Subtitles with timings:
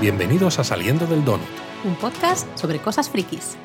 [0.00, 1.46] Bienvenidos a Saliendo del Donut.
[1.84, 3.58] Un podcast sobre cosas frikis.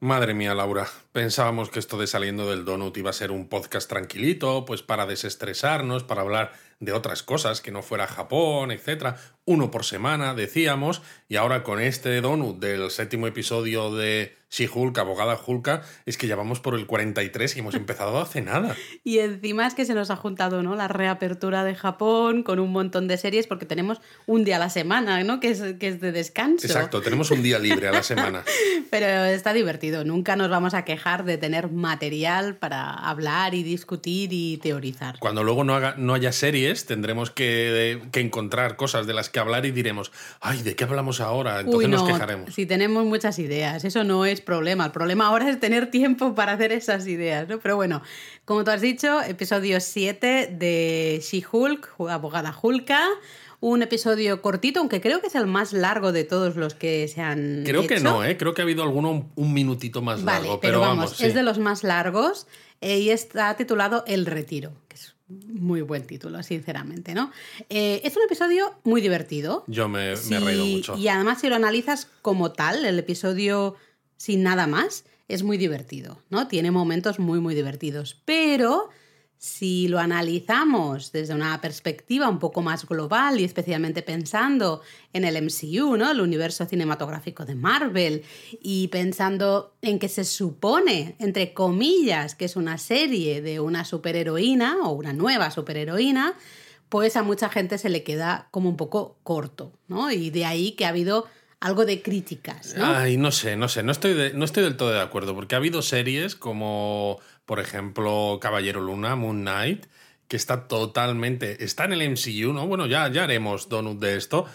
[0.00, 3.88] Madre mía, Laura, pensábamos que esto de Saliendo del Donut iba a ser un podcast
[3.88, 9.16] tranquilito, pues para desestresarnos, para hablar de otras cosas, que no fuera Japón, etc.
[9.44, 15.38] Uno por semana, decíamos, y ahora con este donut del séptimo episodio de She-Hulk, abogada
[15.44, 18.74] Hulka, es que ya vamos por el 43 y hemos empezado hace nada.
[19.04, 20.76] Y encima es que se nos ha juntado, ¿no?
[20.76, 24.70] La reapertura de Japón con un montón de series porque tenemos un día a la
[24.70, 25.40] semana, ¿no?
[25.40, 26.66] Que es, que es de descanso.
[26.66, 28.44] Exacto, tenemos un día libre a la semana.
[28.90, 34.32] Pero está divertido, nunca nos vamos a quejar de tener material para hablar y discutir
[34.32, 35.18] y teorizar.
[35.18, 39.38] Cuando luego no, haga, no haya series, tendremos que, que, encontrar cosas de las que
[39.38, 41.60] hablar y diremos, ay, ¿de qué hablamos ahora?
[41.60, 42.54] Entonces Uy, no, nos quejaremos.
[42.54, 44.86] Si tenemos muchas ideas, eso no es problema.
[44.86, 47.58] El problema ahora es tener tiempo para hacer esas ideas, ¿no?
[47.58, 48.02] Pero bueno,
[48.44, 53.00] como tú has dicho, episodio 7 de She-Hulk, abogada Hulka.
[53.60, 57.20] Un episodio cortito, aunque creo que es el más largo de todos los que se
[57.20, 57.62] han.
[57.64, 57.94] Creo hecho.
[57.94, 58.36] que no, ¿eh?
[58.38, 60.60] Creo que ha habido alguno un, minutito más Vale, largo.
[60.60, 61.26] pero, pero, vamos, vamos, sí.
[61.26, 62.46] es de los más largos
[62.80, 67.30] eh, y está titulado El Retiro, que es muy buen título, sinceramente, ¿no?
[67.68, 69.64] Eh, es un episodio muy divertido.
[69.66, 70.96] Yo me, Sí, me he reído mucho.
[70.96, 73.76] Y además, si lo analizas como tal, el episodio
[74.16, 76.48] sin nada más, es muy divertido, ¿no?
[76.48, 78.20] Tiene momentos muy, muy divertidos.
[78.24, 78.88] Pero
[79.42, 84.82] si lo analizamos desde una perspectiva un poco más global y especialmente pensando
[85.14, 86.10] en el MCU, ¿no?
[86.10, 88.22] El universo cinematográfico de Marvel,
[88.60, 94.76] y pensando en que se supone, entre comillas, que es una serie de una superheroína
[94.82, 96.34] o una nueva superheroína,
[96.90, 100.12] pues a mucha gente se le queda como un poco corto, ¿no?
[100.12, 101.26] Y de ahí que ha habido
[101.60, 102.84] algo de críticas, ¿no?
[102.84, 105.58] Ay, no sé, no sé, no estoy, no estoy del todo de acuerdo, porque ha
[105.58, 107.20] habido series como,
[107.50, 109.86] por ejemplo, Caballero Luna, Moon Knight,
[110.28, 112.64] que está totalmente, está en el MCU, ¿no?
[112.68, 114.46] Bueno, ya, ya haremos donut de esto,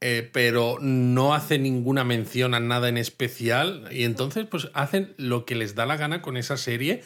[0.00, 5.44] eh, pero no hace ninguna mención a nada en especial, y entonces pues hacen lo
[5.44, 7.02] que les da la gana con esa serie.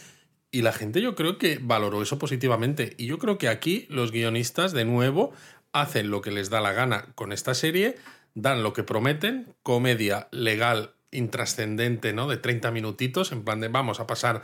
[0.52, 2.94] Y la gente yo creo que valoró eso positivamente.
[2.96, 5.32] Y yo creo que aquí los guionistas, de nuevo,
[5.72, 7.96] hacen lo que les da la gana con esta serie,
[8.36, 12.28] dan lo que prometen, comedia legal intrascendente, ¿no?
[12.28, 14.42] De 30 minutitos, en plan de vamos a pasar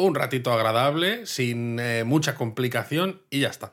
[0.00, 3.72] un ratito agradable, sin eh, mucha complicación y ya está.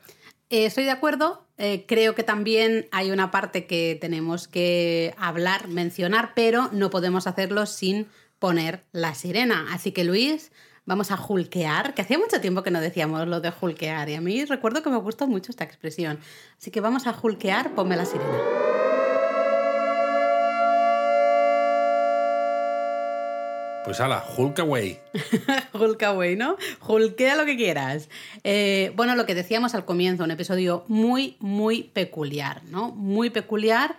[0.50, 1.46] Eh, estoy de acuerdo.
[1.58, 7.26] eh, creo que también hay una parte que tenemos que hablar, mencionar, pero no podemos
[7.26, 8.06] hacerlo sin
[8.38, 9.66] poner la sirena.
[9.72, 10.52] Así que Luis,
[10.86, 14.20] vamos a julquear, que hacía mucho tiempo que no decíamos lo de julquear y a
[14.20, 16.18] mí recuerdo que me gustó mucho esta expresión.
[16.56, 18.77] Así que vamos a julquear, ponme la sirena.
[23.88, 25.00] Pues ala, Hulk away.
[25.72, 26.58] Hulk away, ¿no?
[26.86, 28.10] Hulkea lo que quieras.
[28.44, 32.90] Eh, bueno, lo que decíamos al comienzo, un episodio muy, muy peculiar, ¿no?
[32.90, 33.96] Muy peculiar.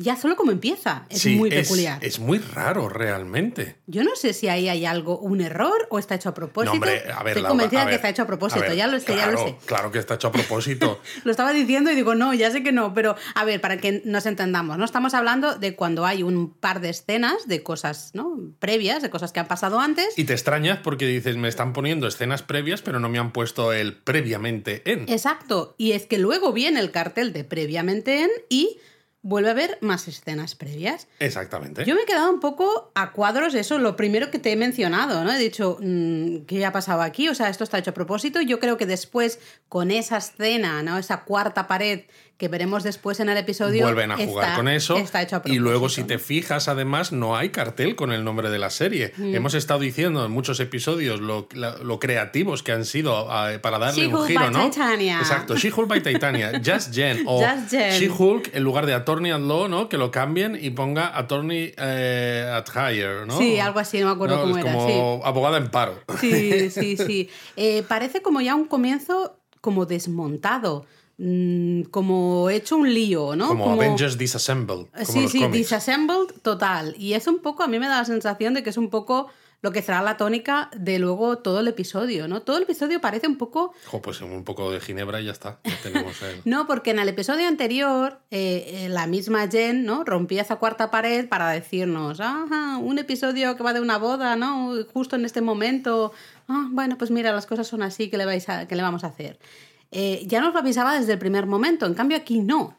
[0.00, 1.98] Ya solo como empieza, es Sí, muy peculiar.
[2.02, 3.76] es muy raro realmente.
[3.86, 6.66] Yo no sé si ahí hay algo, un error o está hecho a propósito.
[6.66, 8.86] No, hombre, a ver, Estoy Laura, convencida a que está hecho a propósito, ver, ya
[8.86, 9.56] lo sé, ya claro, lo sé.
[9.66, 11.00] Claro que está hecho a propósito.
[11.24, 14.02] Lo estaba diciendo y digo, no, ya sé que no, pero a ver, para que
[14.04, 18.38] nos entendamos, no estamos hablando de cuando hay un par de escenas de cosas ¿no?
[18.60, 20.16] previas, de cosas que han pasado antes.
[20.16, 23.72] y te extrañas porque dices, me están poniendo escenas previas, pero no me han puesto
[23.72, 25.08] el previamente en.
[25.08, 28.78] Exacto, y es que luego viene el cartel de previamente en y
[29.22, 31.08] vuelve a haber más escenas previas.
[31.18, 31.84] Exactamente.
[31.84, 35.24] Yo me he quedado un poco a cuadros, eso, lo primero que te he mencionado,
[35.24, 35.32] ¿no?
[35.32, 37.28] He dicho, mm, ¿qué ha pasado aquí?
[37.28, 38.40] O sea, esto está hecho a propósito.
[38.40, 40.98] Yo creo que después, con esa escena, ¿no?
[40.98, 42.04] Esa cuarta pared
[42.38, 43.82] que veremos después en el episodio.
[43.84, 44.96] Vuelven a jugar está- con eso.
[44.96, 48.48] Está hecho a y luego, si te fijas, además, no hay cartel con el nombre
[48.48, 49.12] de la serie.
[49.16, 49.34] Mm.
[49.34, 53.78] Hemos estado diciendo en muchos episodios lo, la- lo creativos que han sido eh, para
[53.80, 54.70] darle un She-Hulk giro, by ¿no?
[54.70, 55.18] Titania.
[55.18, 57.42] Exacto, She-Hulk by Titania, Just Jen o.
[57.68, 59.88] She-Hulk en lugar de Attorney at Law, ¿no?
[59.88, 63.36] Que lo cambien y ponga Attorney eh, at Hire, ¿no?
[63.36, 66.00] Sí, algo así, no me acuerdo No, cómo es era, Como abogada en paro.
[66.20, 67.28] Sí, sí, sí.
[67.56, 70.86] Eh, parece como ya un comienzo como desmontado,
[71.18, 73.48] mm, como hecho un lío, ¿no?
[73.48, 74.86] Como, Avengers Disassembled.
[74.86, 75.58] Como sí, sí, cómics.
[75.58, 76.94] disassembled total.
[76.98, 79.28] Y es un poco, a mí me da la sensación de que es un poco
[79.60, 82.42] lo que será la tónica de luego todo el episodio, ¿no?
[82.42, 83.74] Todo el episodio parece un poco...
[83.86, 85.58] Jo, pues un poco de ginebra y ya está.
[85.64, 86.42] Ya tenemos el...
[86.44, 90.04] No, porque en el episodio anterior eh, eh, la misma Jen, ¿no?
[90.04, 94.74] Rompía esa cuarta pared para decirnos, ajá, un episodio que va de una boda, ¿no?
[94.92, 96.12] Justo en este momento.
[96.46, 99.02] Ah, bueno, pues mira, las cosas son así, ¿qué le, vais a, qué le vamos
[99.02, 99.40] a hacer?
[99.90, 102.76] Eh, ya nos lo avisaba desde el primer momento, en cambio aquí no.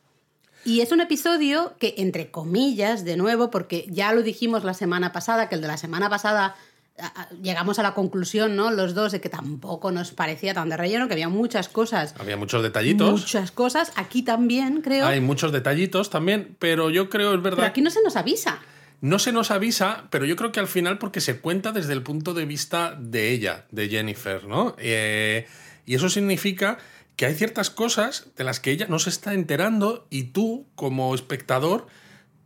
[0.65, 5.11] Y es un episodio que, entre comillas, de nuevo, porque ya lo dijimos la semana
[5.11, 6.55] pasada, que el de la semana pasada
[7.41, 8.71] llegamos a la conclusión, ¿no?
[8.71, 12.13] Los dos de que tampoco nos parecía tan de relleno, que había muchas cosas.
[12.19, 13.21] Había muchos detallitos.
[13.21, 13.91] Muchas cosas.
[13.95, 15.05] Aquí también, creo.
[15.05, 17.57] Hay muchos detallitos también, pero yo creo, es verdad.
[17.57, 18.59] Pero aquí no se nos avisa.
[19.01, 22.03] No se nos avisa, pero yo creo que al final porque se cuenta desde el
[22.03, 24.75] punto de vista de ella, de Jennifer, ¿no?
[24.77, 25.47] Eh,
[25.85, 26.77] y eso significa
[27.19, 31.13] que hay ciertas cosas de las que ella no se está enterando y tú, como
[31.13, 31.87] espectador,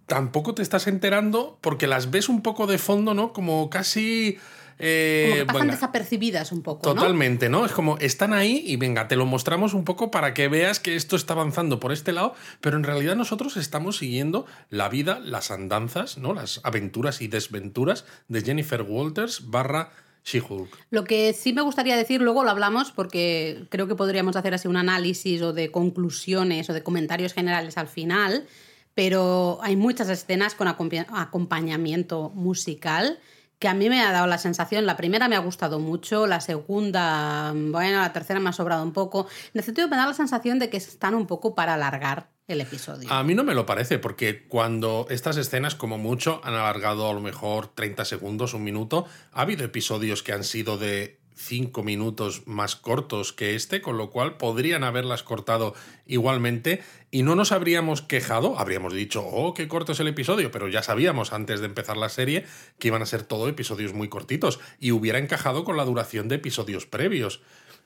[0.07, 3.33] tampoco te estás enterando porque las ves un poco de fondo, ¿no?
[3.33, 4.39] Como casi...
[4.79, 6.81] Eh, como que pasan desapercibidas un poco.
[6.81, 7.67] Totalmente, ¿no?
[7.67, 10.95] Es como están ahí y venga, te lo mostramos un poco para que veas que
[10.95, 15.51] esto está avanzando por este lado, pero en realidad nosotros estamos siguiendo la vida, las
[15.51, 16.33] andanzas, ¿no?
[16.33, 19.91] Las aventuras y desventuras de Jennifer Walters barra
[20.25, 20.69] She-Hulk.
[20.89, 24.67] Lo que sí me gustaría decir, luego lo hablamos porque creo que podríamos hacer así
[24.67, 28.47] un análisis o de conclusiones o de comentarios generales al final
[28.95, 33.19] pero hay muchas escenas con acompañamiento musical
[33.63, 36.41] que a mí me ha dado la sensación, la primera me ha gustado mucho, la
[36.41, 39.25] segunda, bueno, la tercera me ha sobrado un poco.
[39.53, 43.09] Sentido me da la sensación de que están un poco para alargar el episodio.
[43.09, 47.13] A mí no me lo parece, porque cuando estas escenas, como mucho, han alargado a
[47.13, 52.43] lo mejor 30 segundos, un minuto, ha habido episodios que han sido de cinco minutos
[52.45, 55.73] más cortos que este, con lo cual podrían haberlas cortado
[56.05, 56.81] igualmente
[57.11, 60.81] y no nos habríamos quejado, habríamos dicho, oh, qué corto es el episodio, pero ya
[60.81, 62.45] sabíamos antes de empezar la serie
[62.79, 66.35] que iban a ser todo episodios muy cortitos y hubiera encajado con la duración de
[66.35, 67.41] episodios previos.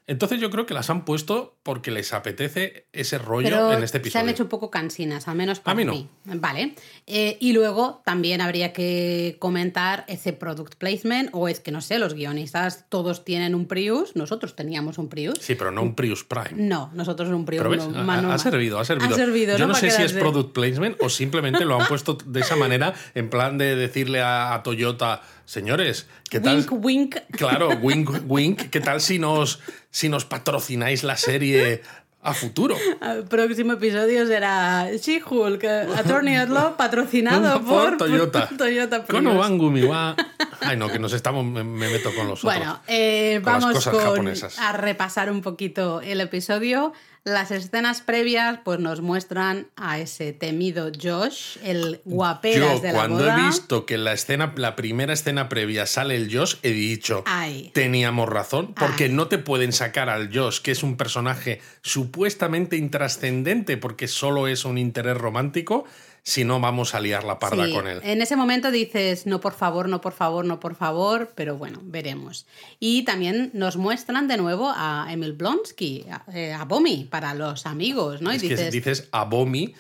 [0.10, 4.12] Entonces yo creo que las han puesto porque les apetece ese rollo en este episodio.
[4.14, 6.08] Se han hecho un poco cansinas, al menos para mí.
[6.24, 6.76] Vale.
[7.06, 12.00] Eh, y luego también habría que comentar ese product placement, o es que no sé,
[12.00, 15.40] los guionistas todos tienen un Prius, nosotros teníamos un Prius.
[15.42, 16.54] Sí, pero no un Prius Prime.
[16.54, 17.64] No, nosotros un Prius.
[17.64, 19.58] ha, servido, ha servido.
[19.58, 22.94] yo no, sé si es product placement o simplemente lo han puesto de esa manera,
[23.14, 26.58] en plan de decirle a Toyota Señores, ¿qué tal?
[26.58, 27.16] Wink, wink.
[27.32, 28.70] Claro, wink, wink.
[28.70, 31.84] ¿Qué tal si nos, si nos patrocináis la serie
[32.22, 32.76] a futuro?
[33.02, 35.64] El próximo episodio será She-Hulk,
[35.96, 38.50] Attorney at Law, patrocinado por, Toyota.
[38.58, 39.06] Toyota
[40.60, 42.58] Ay, no, que nos estamos, me, meto con los otros.
[42.58, 43.88] Bueno, eh, vamos
[44.58, 46.92] a repasar un poquito el episodio.
[47.28, 53.30] Las escenas previas pues nos muestran a ese temido Josh, el guaperas de la cuando
[53.30, 57.26] he visto que la escena, la primera escena previa sale el Josh, he dicho,
[57.74, 63.76] teníamos razón, porque no te pueden sacar al Josh, que es un personaje supuestamente intrascendente
[63.76, 65.84] porque solo es un interés romántico,
[66.28, 68.02] si no vamos a liar la parda con él.
[68.04, 71.80] En ese momento dices, no por favor, no por favor, no por favor, pero bueno,
[71.84, 72.46] veremos.
[72.82, 78.22] Y también nos muestran de nuevo a Emil Blonsky, a, eh, Bomi, para los amigos,
[78.22, 78.34] ¿no?
[78.34, 79.74] y dices, dices a Bomi,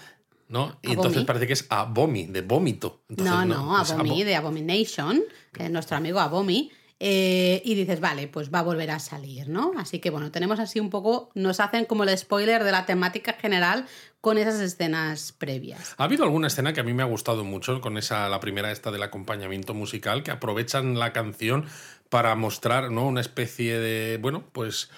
[0.47, 0.77] ¿no?
[0.83, 3.01] Y entonces parece que es Abomi, de vómito.
[3.09, 5.21] no, no, Abomi, de Abomination,
[5.69, 6.71] nuestro amigo Abomi.
[6.99, 9.73] Eh, y dices, vale, pues va a volver a salir, ¿no?
[9.77, 13.33] Así que bueno, tenemos así un poco, nos hacen como el spoiler de la temática
[13.33, 13.85] general
[14.21, 15.95] con esas escenas previas.
[15.97, 18.71] Ha habido alguna escena que a mí me ha gustado mucho, con esa, la primera
[18.71, 21.65] esta del acompañamiento musical, que aprovechan la canción
[22.09, 23.07] para mostrar, ¿no?
[23.07, 24.89] Una especie de, bueno, pues...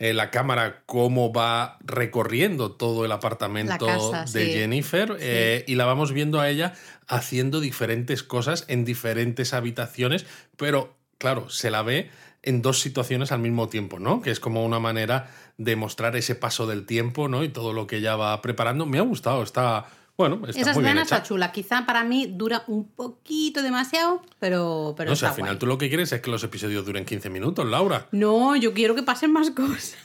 [0.00, 3.86] Eh, la cámara cómo va recorriendo todo el apartamento
[4.32, 6.72] de Jennifer eh, y la vamos viendo a ella
[7.06, 12.10] haciendo diferentes cosas en diferentes habitaciones, pero claro, se la ve
[12.42, 14.20] en dos situaciones al mismo tiempo, ¿no?
[14.20, 17.44] Que es como una manera de mostrar ese paso del tiempo, ¿no?
[17.44, 18.86] Y todo lo que ella va preparando.
[18.86, 19.86] Me ha gustado, está...
[20.16, 21.50] Bueno, está Esa escena está chula.
[21.50, 25.76] Quizá para mí dura un poquito demasiado, pero, pero no, sé, al final tú lo
[25.76, 28.06] que quieres es que los episodios duren 15 minutos, Laura.
[28.12, 29.96] No, yo quiero que pasen más cosas.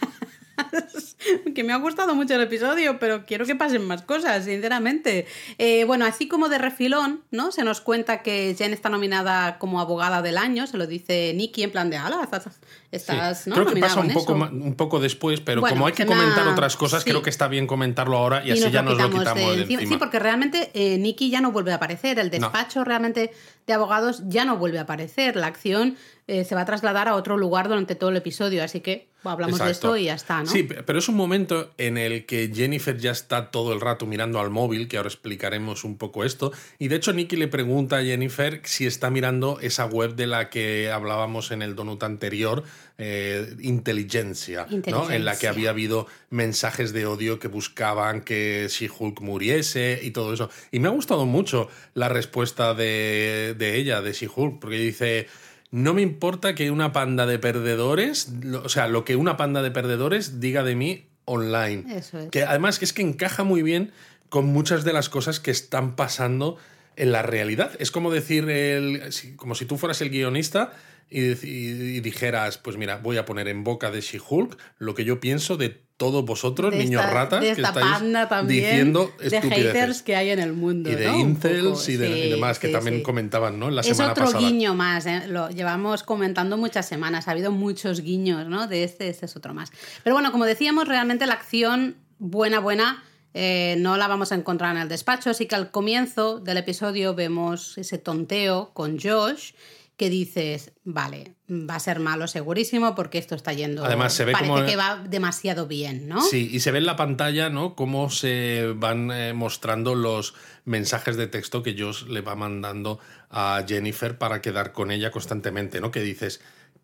[1.55, 5.25] que me ha gustado mucho el episodio, pero quiero que pasen más cosas, sinceramente.
[5.57, 7.51] Eh, bueno, así como de refilón, ¿no?
[7.51, 11.63] Se nos cuenta que Jen está nominada como abogada del año, se lo dice Nicky
[11.63, 15.87] en plan de, ala, estás, Creo que pasa un poco, un poco después, pero como
[15.87, 18.97] hay que comentar otras cosas, creo que está bien comentarlo ahora y, así ya nos
[18.97, 19.81] lo quitamos de, encima.
[19.81, 23.31] Sí, porque realmente eh, Nicky ya no vuelve a aparecer, el despacho realmente
[23.67, 25.97] de abogados ya no vuelve a aparecer, la acción
[26.27, 29.59] eh, se va a trasladar a otro lugar durante todo el episodio, así que hablamos
[29.59, 30.49] de esto y ya está, ¿no?
[30.49, 34.39] Sí, pero es un momento en el que Jennifer ya está todo el rato mirando
[34.39, 38.03] al móvil, que ahora explicaremos un poco esto, y de hecho Nicky le pregunta a
[38.03, 42.63] Jennifer si está mirando esa web de la que hablábamos en el donut anterior,
[42.97, 45.09] eh, inteligencia, ¿no?
[45.09, 50.33] en la que había habido mensajes de odio que buscaban que She-Hulk muriese y todo
[50.33, 50.49] eso.
[50.71, 55.27] Y me ha gustado mucho la respuesta de, de ella, de She-Hulk, porque dice
[55.71, 58.31] no me importa que una panda de perdedores,
[58.63, 61.83] o sea, lo que una panda de perdedores diga de mí online.
[61.95, 62.29] Eso es.
[62.31, 63.91] Que además es que encaja muy bien
[64.29, 66.57] con muchas de las cosas que están pasando
[66.95, 67.71] en la realidad.
[67.79, 69.03] Es como decir, el,
[69.35, 70.73] como si tú fueras el guionista
[71.09, 74.95] y, dec- y- y dijeras, pues mira, voy a poner en boca de She-Hulk lo
[74.95, 79.11] que yo pienso de todos vosotros, de niños esta, ratas, de que estáis también diciendo
[79.19, 80.01] de haters estupideces.
[80.01, 80.89] que hay en el mundo.
[80.89, 81.19] Y de ¿no?
[81.19, 83.03] Incels y, de, y sí, demás, que sí, también sí.
[83.03, 83.67] comentaban, ¿no?
[83.67, 84.39] En la Es semana otro pasada.
[84.47, 85.27] guiño más, ¿eh?
[85.27, 88.67] lo llevamos comentando muchas semanas, ha habido muchos guiños, ¿no?
[88.67, 89.73] De este, este es otro más.
[90.01, 93.03] Pero bueno, como decíamos, realmente la acción buena, buena,
[93.33, 97.13] eh, no la vamos a encontrar en el despacho, así que al comienzo del episodio
[97.13, 99.51] vemos ese tonteo con Josh
[99.99, 103.83] que dices, vale, va a ser malo segurísimo porque esto está yendo...
[103.83, 106.21] Además, se ve parece como- que va demasiado bien, ¿no?
[106.21, 107.75] Sí, y se ve en la pantalla, ¿no?
[107.75, 113.61] Cómo se van eh, mostrando los mensajes de texto que Josh le va mandando a
[113.67, 115.91] Jennifer para quedar con ella constantemente, ¿no?
[115.91, 116.39] Que dices,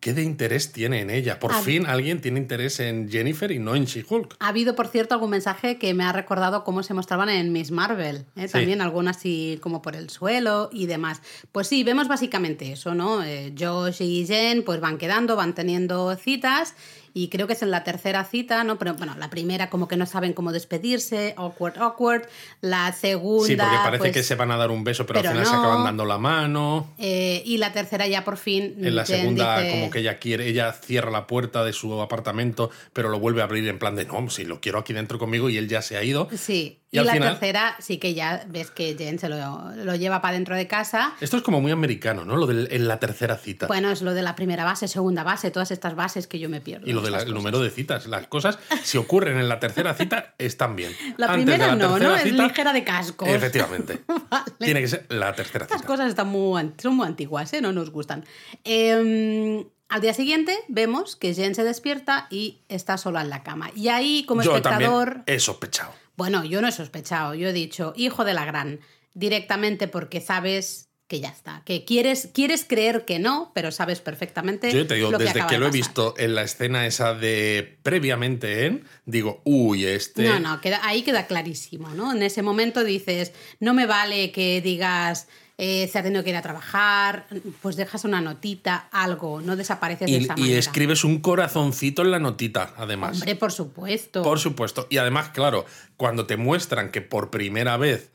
[0.06, 1.40] ¿qué de interés tiene en ella?
[1.40, 4.36] Por fin alguien tiene interés en Jennifer y no en She-Hulk.
[4.38, 7.72] Ha habido, por cierto, algún mensaje que me ha recordado cómo se mostraban en Miss
[7.72, 8.24] Marvel.
[8.36, 8.46] ¿eh?
[8.46, 8.52] Sí.
[8.52, 11.22] También algunas así como por el suelo y demás.
[11.50, 13.24] Pues sí, vemos básicamente eso, ¿no?
[13.24, 16.74] Eh, Josh y Jen pues van quedando, van teniendo citas
[17.16, 18.78] y creo que es en la tercera cita, ¿no?
[18.78, 22.28] Pero bueno, la primera como que no saben cómo despedirse, awkward, awkward.
[22.60, 23.46] La segunda...
[23.46, 25.46] Sí, porque parece pues, que se van a dar un beso, pero, pero al final
[25.50, 26.92] se acaban dando la mano.
[26.98, 28.74] eh, y la tercera ya por fin...
[28.84, 31.98] En la Jen segunda, dice- como que ella quiere, ella cierra la puerta de su
[32.02, 35.18] apartamento, pero lo vuelve a abrir en plan de no, si lo quiero aquí dentro
[35.18, 36.28] conmigo y él ya se ha ido.
[36.36, 39.72] Sí, Y y, al la final- tercera sí que ya ves que Jen se lo,
[39.74, 42.36] lo lleva para dentro de casa Esto es como muy americano, ¿no?
[42.36, 43.66] Lo de en la tercera cita.
[43.66, 46.60] Bueno, es lo de la primera base, segunda base, todas estas bases que yo me
[46.60, 46.86] pierdo.
[46.88, 47.28] Y lo del cosas.
[47.28, 48.06] número de citas.
[48.06, 50.92] Las cosas, si ocurren en la tercera cita, están bien.
[51.16, 52.14] La Antes de primera no, ¿no?
[52.14, 53.28] Es cita, ligera de cascos.
[53.28, 54.02] Efectivamente.
[54.30, 54.44] Vale.
[54.58, 55.88] Tiene que ser la tercera Estas cita.
[55.88, 57.60] cosas están muy, son muy antiguas, ¿eh?
[57.60, 58.24] No nos gustan.
[58.64, 63.70] Eh, al día siguiente vemos que Jen se despierta y está sola en la cama.
[63.74, 65.06] Y ahí, como Yo espectador...
[65.08, 65.92] también he sospechado.
[66.16, 68.80] Bueno, yo no he sospechado, yo he dicho, hijo de la gran,
[69.14, 74.72] directamente porque sabes que ya está, que quieres, quieres creer que no, pero sabes perfectamente.
[74.72, 75.78] Yo te digo, lo que desde acaba que lo he pasar.
[75.78, 80.24] visto en la escena esa de previamente en, digo, uy, este.
[80.24, 82.12] No, no, queda, ahí queda clarísimo, ¿no?
[82.12, 86.36] En ese momento dices, no me vale que digas, eh, se ha tenido que ir
[86.36, 87.26] a trabajar,
[87.62, 90.58] pues dejas una notita, algo, no desapareces de Y, esa y manera.
[90.58, 93.12] escribes un corazoncito en la notita, además.
[93.16, 94.22] Hombre, por supuesto.
[94.22, 94.86] Por supuesto.
[94.90, 95.64] Y además, claro,
[95.96, 98.10] cuando te muestran que por primera vez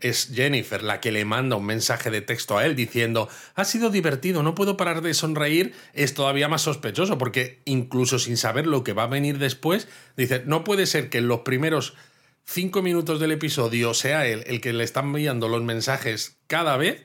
[0.00, 3.88] es Jennifer la que le manda un mensaje de texto a él diciendo, ha sido
[3.90, 8.82] divertido, no puedo parar de sonreír, es todavía más sospechoso, porque incluso sin saber lo
[8.84, 11.94] que va a venir después, dice, no puede ser que en los primeros
[12.44, 17.04] cinco minutos del episodio sea él el que le está enviando los mensajes cada vez,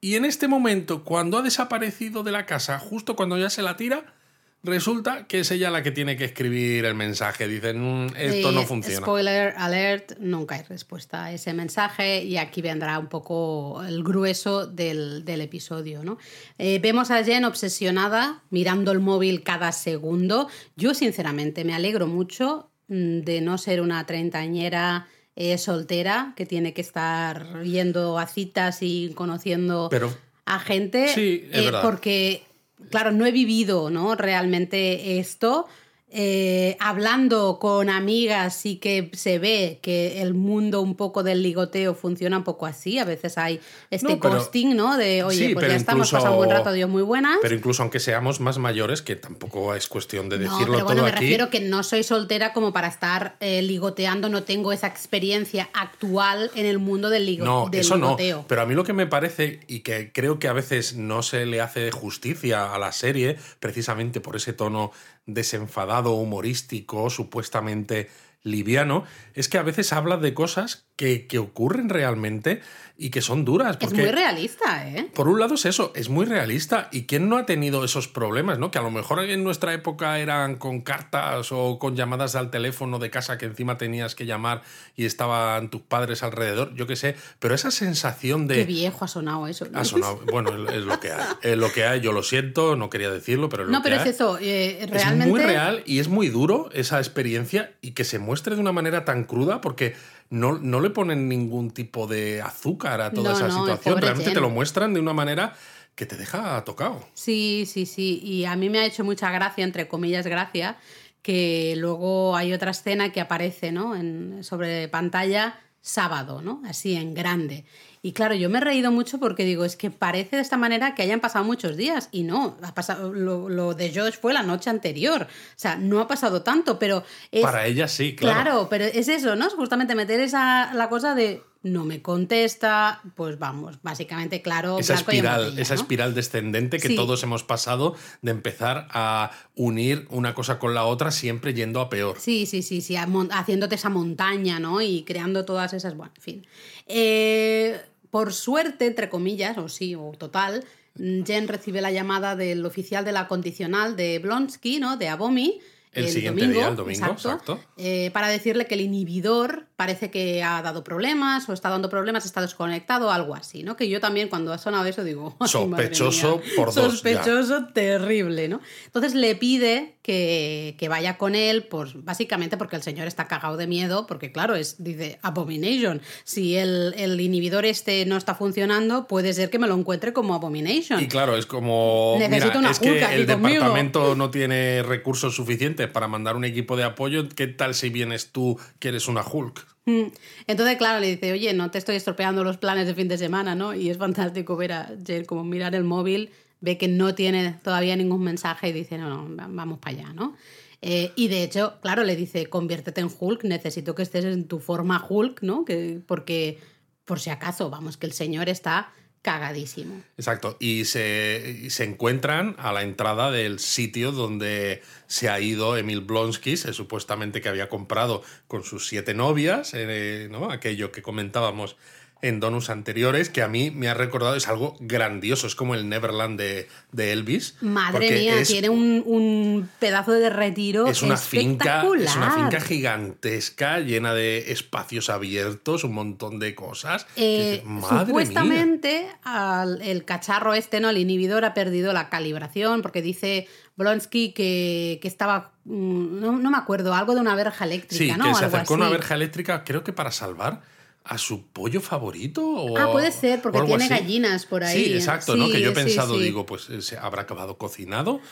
[0.00, 3.76] y en este momento, cuando ha desaparecido de la casa, justo cuando ya se la
[3.76, 4.14] tira,
[4.62, 7.48] Resulta que es ella la que tiene que escribir el mensaje.
[7.48, 9.00] Dicen, "Mm, esto no funciona.
[9.00, 14.66] Spoiler alert, nunca hay respuesta a ese mensaje y aquí vendrá un poco el grueso
[14.66, 16.04] del, del episodio.
[16.04, 16.18] ¿no?
[16.58, 20.48] Eh, vemos a Jen obsesionada, mirando el móvil cada segundo.
[20.76, 25.06] Yo sinceramente me alegro mucho de no ser una treintañera
[25.36, 30.12] eh, soltera que tiene que estar yendo a citas y conociendo Pero
[30.44, 31.82] a gente Sí, es eh, verdad.
[31.82, 32.42] porque
[32.90, 35.66] claro no he vivido no realmente esto
[36.12, 41.94] Eh, hablando con amigas sí que se ve que el mundo un poco del ligoteo
[41.94, 45.54] funciona un poco así a veces hay este No, pero- ghosting no de oye Sí,
[45.54, 48.00] pues pero ya estamos incluso- pasando un buen rato Dios muy buenas Pero incluso aunque
[48.00, 51.20] seamos más mayores, que tampoco es cuestión de no, decirlo pero bueno, todo me aquí.
[51.26, 56.50] refiero que no soy soltera como para estar eh, ligoteando, no tengo esa experiencia actual
[56.56, 58.16] en el mundo del, ligo- No, del eso no.
[58.16, 61.46] Pero a mí lo que me parece, y que creo que a veces no se
[61.46, 64.90] le hace justicia a la serie, precisamente por ese tono
[65.34, 68.08] desenfadado, humorístico, supuestamente
[68.42, 72.60] liviano, es que a veces habla de cosas que, que ocurren realmente
[72.98, 73.78] y que son duras.
[73.80, 75.08] Es muy realista, ¿eh?
[75.14, 76.90] Por un lado es eso, es muy realista.
[76.92, 78.70] ¿Y quién no ha tenido esos problemas, no?
[78.70, 82.98] Que a lo mejor en nuestra época eran con cartas o con llamadas al teléfono
[82.98, 84.60] de casa que encima tenías que llamar
[84.94, 87.16] y estaban tus padres alrededor, yo qué sé.
[87.38, 88.56] Pero esa sensación de...
[88.56, 89.64] Qué viejo ha sonado eso.
[89.70, 89.78] ¿no?
[89.80, 90.20] Ha sonado.
[90.30, 91.24] Bueno, es lo que hay.
[91.40, 93.84] Es lo que hay, yo lo siento, no quería decirlo, pero es lo No, que
[93.88, 94.10] pero es hay.
[94.10, 95.24] eso, eh, realmente...
[95.24, 98.72] Es muy real y es muy duro esa experiencia y que se muestre de una
[98.72, 99.94] manera tan cruda porque
[100.30, 104.00] no, no le ponen ningún tipo de azúcar a toda No, esa no, situación.
[104.00, 104.34] Realmente Jen.
[104.34, 105.54] te lo muestran de una manera
[105.94, 107.04] que te deja tocado.
[107.14, 108.20] Sí, sí, sí.
[108.22, 110.78] Y a mí me ha hecho mucha gracia, entre comillas, gracia,
[111.22, 113.94] que luego hay otra escena que aparece, ¿no?
[113.94, 116.62] En, sobre pantalla sábado, ¿no?
[116.64, 117.64] Así en grande.
[118.02, 120.94] Y claro, yo me he reído mucho porque digo, es que parece de esta manera
[120.94, 122.08] que hayan pasado muchos días.
[122.12, 125.22] Y no, ha pasado, lo, lo de Josh fue la noche anterior.
[125.22, 127.42] O sea, no ha pasado tanto, pero es.
[127.42, 128.40] Para ella sí, claro.
[128.42, 129.46] Claro, pero es eso, ¿no?
[129.46, 134.78] Es justamente meter esa la cosa de no me contesta, pues vamos, básicamente, claro.
[134.78, 135.80] Esa espiral, esa ¿no?
[135.82, 136.96] espiral descendente que Sí.
[136.96, 141.90] todos hemos pasado de empezar a unir una cosa con la otra siempre yendo a
[141.90, 142.16] peor.
[142.18, 144.80] Sí, sí, sí, sí, haciéndote esa montaña, ¿no?
[144.80, 146.46] Y creando todas esas, bueno, en fin.
[146.86, 147.78] Eh,
[148.10, 150.64] por suerte, entre comillas, o sí, o total,
[150.96, 154.96] mm, Jen recibe la llamada del oficial de la condicional de Blonsky, ¿no?
[154.96, 155.60] De Abomi.
[155.92, 157.58] El siguiente día, el domingo, exacto.
[157.76, 162.26] eh, para decirle que el inhibidor parece que ha dado problemas o está dando problemas,
[162.26, 163.76] está desconectado, algo así, ¿no?
[163.78, 166.52] Que yo también cuando ha sonado eso digo, "Ay, madre Sospechoso mía".
[166.54, 166.90] por dos, ya.
[166.90, 168.60] Sospechoso terrible, ¿no?
[168.84, 173.56] Entonces le pide que, que vaya con él, pues básicamente porque el señor está cagado
[173.56, 176.02] de miedo, porque claro, es, dice Abomination.
[176.24, 180.34] Si el, el inhibidor este no está funcionando, puede ser que me lo encuentre como
[180.34, 181.00] Abomination.
[181.00, 182.16] Y claro, es como.
[182.18, 183.54] Necesito mira, una es que el conmigo.
[183.54, 187.26] departamento no tiene recursos suficientes para mandar un equipo de apoyo.
[187.30, 189.69] ¿Qué tal si vienes tú que eres una Hulk?
[189.90, 190.12] Mm.
[190.46, 193.54] Entonces, claro, le dice, oye, no te estoy estropeando los planes de fin de semana,
[193.54, 193.74] ¿no?
[193.74, 196.30] Y es fantástico ver a Jen como mirar el móvil,
[196.60, 200.12] ve que no tiene todavía ningún mensaje y dice, no, no, va- vamos para allá,
[200.12, 200.34] ¿no?
[200.82, 204.60] Eh, y de hecho, claro, le dice, conviértete en Hulk, necesito que estés en tu
[204.60, 205.64] forma Hulk, ¿no?
[205.64, 206.58] Que, porque,
[207.04, 210.02] por si acaso, vamos, que el señor está cagadísimo.
[210.16, 210.56] Exacto.
[210.60, 216.56] Y se, se encuentran a la entrada del sitio donde se ha ido Emil Blonsky,
[216.56, 220.50] se- supuestamente que había comprado con sus siete novias, eh, ¿no?
[220.50, 221.76] Aquello que comentábamos
[222.22, 225.88] en donos anteriores, que a mí me ha recordado, es algo grandioso, es como el
[225.88, 227.56] Neverland de, de Elvis.
[227.60, 232.60] Madre mía, es- tiene un, un pedazo de retiro es una finca es una finca
[232.60, 239.08] gigantesca llena de espacios abiertos un montón de cosas que Eh, dices, madre mía supuestamente
[239.24, 240.90] al- el cacharro este, ¿no?
[240.90, 246.50] El inhibidor ha perdido la calibración porque dice Blonsky que, que estaba, mm, no, no
[246.50, 248.24] me acuerdo, algo de una verja eléctrica, sí ¿no?
[248.28, 248.92] que se Algo acercó a una así.
[248.92, 250.60] verja eléctrica creo que para salvar
[251.04, 253.94] a su pollo favorito o Ah, puede ser, porque tiene así.
[253.94, 254.84] gallinas por ahí.
[254.84, 256.22] sí exacto no que yo he pensado sí.
[256.22, 258.20] digo pues eh, se habrá acabado cocinado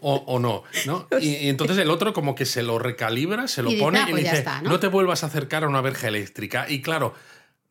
[0.00, 1.08] O, o no, ¿no?
[1.20, 3.98] Y, y entonces el otro como que se lo recalibra, se lo Y dice, pone
[3.98, 4.70] "Ah, y pues le dice, está, ¿no?
[4.70, 4.78] ¿no?
[4.78, 6.66] te vuelvas a acercar a una verja eléctrica.
[6.70, 7.14] Y claro,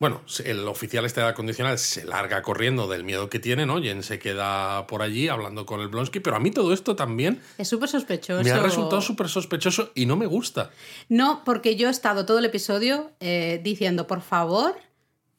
[0.00, 3.82] bueno, el oficial este de la condicional se larga corriendo del miedo que tiene, ¿no?
[3.82, 7.40] Jen se queda por allí hablando con el Blonsky, pero a mí todo esto también
[7.58, 8.44] Es súper sospechoso.
[8.44, 10.70] me ha resultado súper sospechoso y no me gusta.
[11.08, 14.76] No, porque yo he estado todo el episodio eh, diciendo, por favor,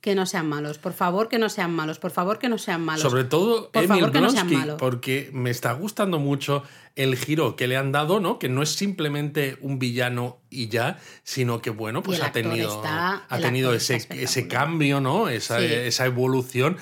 [0.01, 2.81] que no sean malos, por favor, que no sean malos, por favor, que no sean
[2.85, 3.01] malos.
[3.01, 6.63] Sobre todo Por Emil favor, que Blonsky, porque me está gustando mucho
[6.95, 8.39] el giro que le han dado, ¿no?
[8.39, 13.25] Que no es simplemente un villano y ya, sino que, bueno, pues ha tenido, está-
[13.27, 15.27] ha tenido ese, ese cambio, ¿no?
[15.27, 15.65] Esa, Sí.
[15.65, 16.77] esa evolución.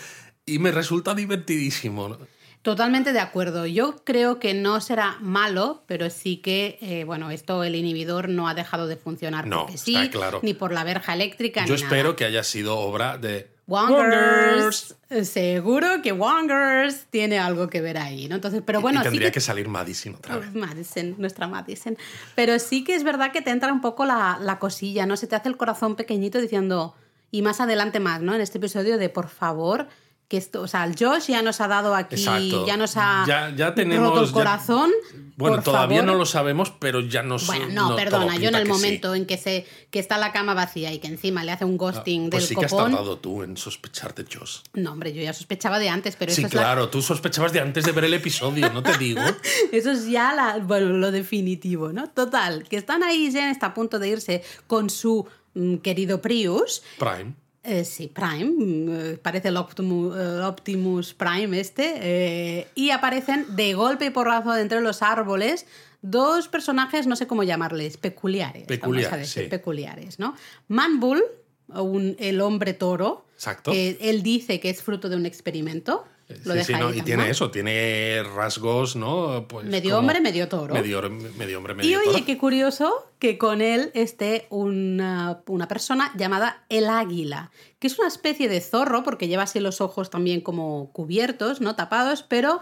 [0.45, 2.17] Y me resulta divertidísimo.
[2.61, 3.65] Totalmente de acuerdo.
[3.65, 8.49] Yo creo que no será malo, pero sí que, eh, bueno, esto, el inhibidor no
[8.49, 10.39] ha dejado de funcionar No, porque sí, está claro.
[10.43, 11.65] ni por la verja eléctrica.
[11.65, 12.15] Yo ni espero nada.
[12.17, 14.95] que haya sido obra de Wongers.
[15.23, 18.35] Seguro que Wongers tiene algo que ver ahí, ¿no?
[18.35, 19.41] Entonces, pero bueno, y sí tendría que que...
[19.41, 20.53] salir Madison otra vez.
[20.53, 21.97] Madison, nuestra Madison.
[22.35, 25.17] Pero sí que es verdad que te entra un poco la, la cosilla, ¿no?
[25.17, 26.95] Se te hace el corazón pequeñito diciendo,
[27.31, 28.33] y más adelante más, ¿no?
[28.35, 29.87] En este episodio de por favor,
[30.27, 32.65] que esto, o sea, el Josh ya nos ha dado aquí, Exacto.
[32.67, 34.91] ya nos ha Ya- ya tenemos- roto el ya- corazón.
[35.37, 36.13] Bueno, por todavía favor.
[36.13, 37.45] no lo sabemos, pero ya nos.
[37.45, 38.69] Bueno, no, perdona, yo en el sí.
[38.69, 41.77] momento en que se que está la cama vacía y que encima le hace un
[41.77, 44.61] ghosting Pues del sí que has tardado tú en sospechar de Josh.
[44.73, 47.53] No, hombre, yo ya sospechaba de antes, pero Sí, eso es la- claro, tú sospechabas
[47.53, 49.21] de antes de ver el episodio, no te digo.
[49.71, 52.09] Eso es ya la- bueno, lo definitivo, ¿no?
[52.09, 56.81] Total, que están ahí, Jen está a punto de irse con su mm, querido Prius.
[56.97, 57.33] Prime.
[57.67, 63.45] Eh, sí, Prime, mm, eh, parece el Optimus, el Optimus Prime este, eh, y aparecen
[63.57, 65.65] de golpe y porrazo de entre los árboles
[66.01, 68.67] dos personajes, no sé cómo llamarles, peculiares.
[68.79, 69.49] vamos a decir, sí.
[69.49, 70.33] peculiares, ¿no?
[70.69, 71.21] Manbull,
[71.67, 73.73] un, el hombre toro, Exacto.
[73.73, 76.05] que él dice que es fruto de un experimento.
[76.43, 79.47] Lo Sí, sí, no, y tiene eso, tiene rasgos, ¿no?
[79.47, 80.73] Pues Medio hombre, medio toro.
[80.73, 82.25] Medio, medio hombre, medio Y oye, toro.
[82.25, 88.09] qué curioso que con él esté una, una persona llamada el águila, que es una
[88.09, 92.59] especie de zorro, porque lleva así los ojos también como cubiertos, no tapados, pero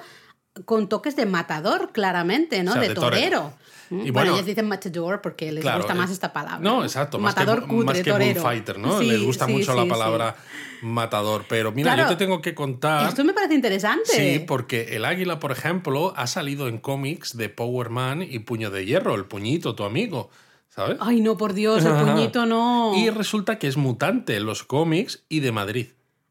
[0.66, 2.72] con toques de matador, claramente, ¿no?
[2.72, 3.40] O sea, de, de torero.
[3.40, 3.54] torero.
[3.90, 6.60] Mm, Y bueno, bueno, ellos dicen matador porque les Claro, gusta eh, más esta palabra.
[6.60, 8.42] No, exacto, más matador que, cutre, más que torero.
[8.42, 9.00] bullfighter, ¿no?
[9.00, 10.36] Sí, Les gusta sí, mucho sí, la palabra
[10.82, 11.46] matador.
[11.48, 12.10] Pero mira, Claro.
[12.10, 13.08] yo te tengo que contar.
[13.08, 14.06] Esto me parece interesante.
[14.12, 18.72] Sí, porque el águila, por ejemplo, ha salido en cómics de Power Man y Puño
[18.72, 20.30] de Hierro, el puñito, tu amigo,
[20.70, 20.98] ¿sabes?
[21.00, 22.94] Ay, no, por Dios, el puñito no.
[22.96, 25.88] Y resulta que es mutante en los cómics y de Madrid.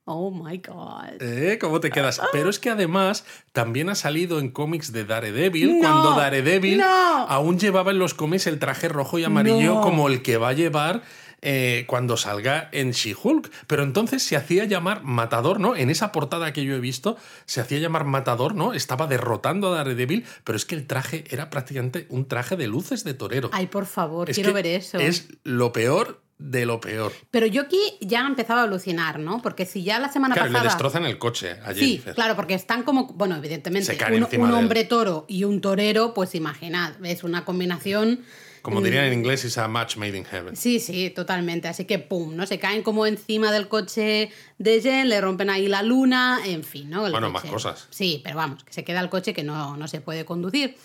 [0.07, 1.21] Oh my God.
[1.23, 1.59] ¿Eh?
[1.59, 2.21] ¿Cómo te quedas?
[2.33, 6.85] Pero es que además también ha salido en cómics de Daredevil, No, cuando Daredevil no.
[7.29, 9.81] aún llevaba en los cómics el traje rojo y amarillo No.
[9.81, 11.03] como el que va a llevar
[11.47, 13.51] eh, cuando salga en She-Hulk.
[13.67, 15.77] Pero entonces se hacía llamar Matador, ¿no?
[15.77, 18.73] En esa portada que yo he visto, se hacía llamar Matador, ¿no?
[18.75, 23.05] Estaba derrotando a Daredevil, pero es que el traje era prácticamente un traje de luces
[23.05, 23.51] de torero.
[23.53, 24.99] Ay, por favor, Es quiero ver eso.
[24.99, 27.12] Es lo peor de lo peor.
[27.31, 29.40] Pero yo aquí ya empezaba a alucinar, ¿no?
[29.40, 30.70] Porque si ya la semana Claro, le pasada.
[30.70, 35.25] destrozan el coche a Sí, claro, porque están como, bueno, evidentemente, un, un hombre toro
[35.29, 38.20] y un torero, pues imaginad, es una combinación.
[38.62, 40.57] Como dirían en inglés, es a match made in heaven.
[40.57, 41.68] Sí, sí, totalmente.
[41.68, 42.47] Así que pum, ¿no?
[42.47, 46.88] Se caen como encima del coche de Jen, le rompen ahí la luna, en fin,
[46.88, 47.05] ¿no?
[47.05, 47.53] El Bueno, más coche.
[47.53, 47.87] cosas.
[47.90, 50.77] Sí, pero vamos, que se queda el coche que no, no se puede conducir.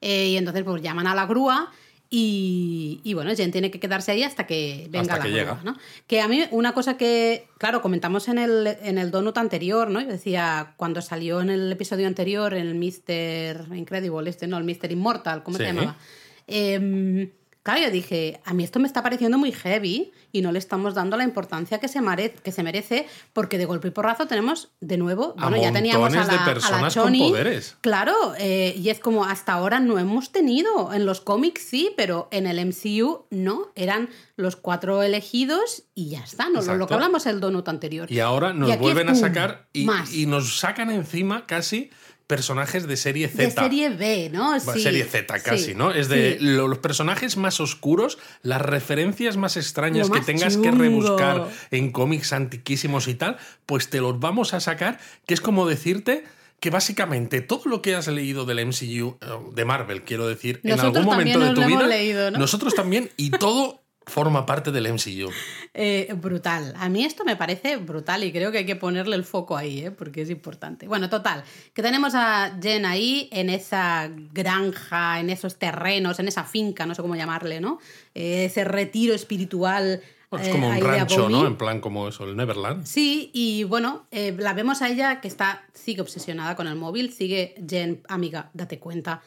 [0.00, 1.70] Eh, y entonces, pues llaman a la grúa.
[2.10, 5.60] Y, y bueno, Jen tiene que quedarse ahí hasta que venga Hasta la que llega.
[5.62, 5.76] ¿no?
[6.06, 10.00] Que a mí una cosa que, claro, comentamos en el, en el donut anterior, ¿no?
[10.00, 13.76] Yo decía, cuando salió en el episodio anterior, el Mr.
[13.76, 14.90] Incredible, este, no, el Mr.
[14.90, 15.98] Immortal, ¿cómo se llamaba?
[16.46, 17.30] Em,
[17.68, 20.94] claro, yo dije, a mí esto me está pareciendo muy heavy y no le estamos
[20.94, 24.70] dando la importancia que se, mare- que se merece, porque de golpe y porrazo tenemos
[24.80, 27.76] de nuevo, A bueno, ya teníamos a de la, a la personas con poderes.
[27.80, 30.92] Claro, eh, y es como hasta ahora no hemos tenido.
[30.92, 33.68] En los cómics sí, pero en el MCU no.
[33.74, 36.48] Eran los cuatro elegidos y ya está.
[36.48, 38.10] No, lo, que hablamos el donut anterior.
[38.10, 41.90] Y ahora nos Y vuelven a sacar y nos sacan encima casi
[42.28, 43.42] personajes de serie Z.
[43.42, 44.50] de serie B, ¿no?
[44.50, 45.90] Bueno, Sí, serie Z casi, sí, ¿no?
[45.90, 46.44] Es de sí.
[46.44, 53.08] los personajes más oscuros, las referencias más extrañas que tengas que rebuscar en cómics antiquísimos
[53.08, 56.24] y tal, pues te los vamos a sacar, que es como decirte
[56.60, 60.78] que básicamente todo lo que has leído del MCU, eh, de Marvel, quiero decir, en
[60.78, 62.38] algún momento de tu vida, leído, ¿no?
[62.38, 65.30] nosotros también, y todo forma parte del MCU.
[65.74, 66.74] Eh, brutal.
[66.76, 69.86] A mí esto me parece brutal y creo que hay que ponerle el foco ahí,
[69.86, 69.90] ¿eh?
[69.90, 70.88] porque es importante.
[70.88, 71.44] Bueno, total,
[71.74, 76.94] que tenemos a Jen ahí en esa granja, en esos terrenos, en esa finca, no
[76.94, 77.78] sé cómo llamarle, ¿no?
[78.14, 80.02] Eh, ese retiro espiritual.
[80.30, 81.46] Bueno, es eh, como un rancho, ¿no?
[81.46, 82.84] En plan como eso, el Neverland.
[82.84, 87.54] Sí, y bueno, la vemos a ella que está, sigue obsesionada con el móvil, sigue
[87.66, 89.22] Jen, amiga, date cuenta,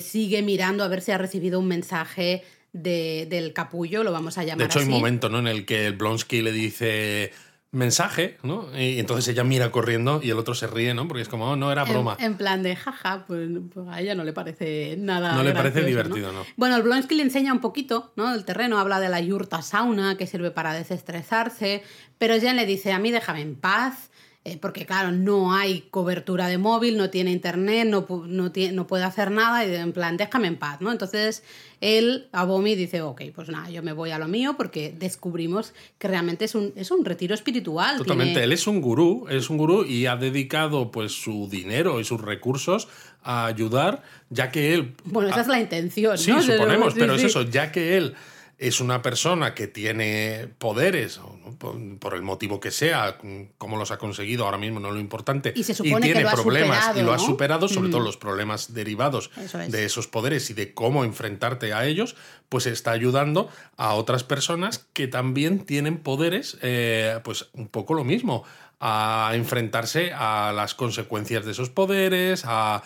[0.00, 2.42] sigue mirando a ver si ha recibido un mensaje
[2.74, 5.38] de- del capullo, lo vamos a llamar De hecho, hay un momento ¿no?
[5.38, 7.32] en el que el Blonsky le dice
[7.70, 8.68] mensaje, ¿no?
[8.78, 11.08] Y entonces ella mira corriendo y el otro se ríe, ¿no?
[11.08, 12.16] Porque es como, oh, no era broma.
[12.20, 15.34] En, plan de jaja, pues, pues a ella no le parece nada.
[15.34, 16.44] No le parece divertido, ¿no?
[16.56, 18.32] Bueno, el Blonsky le enseña un poquito, ¿no?
[18.32, 21.82] El terreno habla de la yurta sauna que sirve para desestresarse,
[22.18, 24.10] pero Jen le dice, a mí déjame en paz.
[24.46, 28.86] Eh, porque claro, no hay cobertura de móvil, no tiene internet, no, no, tie- no
[28.86, 30.92] puede hacer nada, y en plan, déjame en paz, ¿no?
[30.92, 31.42] Entonces
[31.80, 36.08] él, Abomi, dice, ok, pues nada, yo me voy a lo mío porque descubrimos que
[36.08, 37.96] realmente es un, es un retiro espiritual.
[37.98, 38.32] Totalmente.
[38.34, 42.04] tiene- Él es un gurú, es un gurú y ha dedicado pues su dinero y
[42.04, 42.88] sus recursos
[43.22, 44.94] a ayudar, ya que él...
[45.04, 46.42] Bueno, esa es la intención, Sí, ¿no?
[46.42, 47.26] suponemos, Sí, pero es sí.
[47.28, 48.14] eso, ya que él
[48.58, 51.20] es una persona que tiene poderes,
[51.58, 53.18] por, por el motivo que sea,
[53.58, 56.22] cómo los ha conseguido ahora mismo no es lo importante, Y se supone que tiene
[56.22, 57.90] lo ha problemas superado, y lo ha superado, sobre Mm.
[57.92, 59.72] todo los problemas derivados Eso es.
[59.72, 62.16] de esos poderes y de cómo enfrentarte a ellos,
[62.48, 68.04] pues está ayudando a otras personas que también tienen poderes, eh, pues un poco lo
[68.04, 68.44] mismo,
[68.80, 72.82] a enfrentarse a las consecuencias de esos poderes, a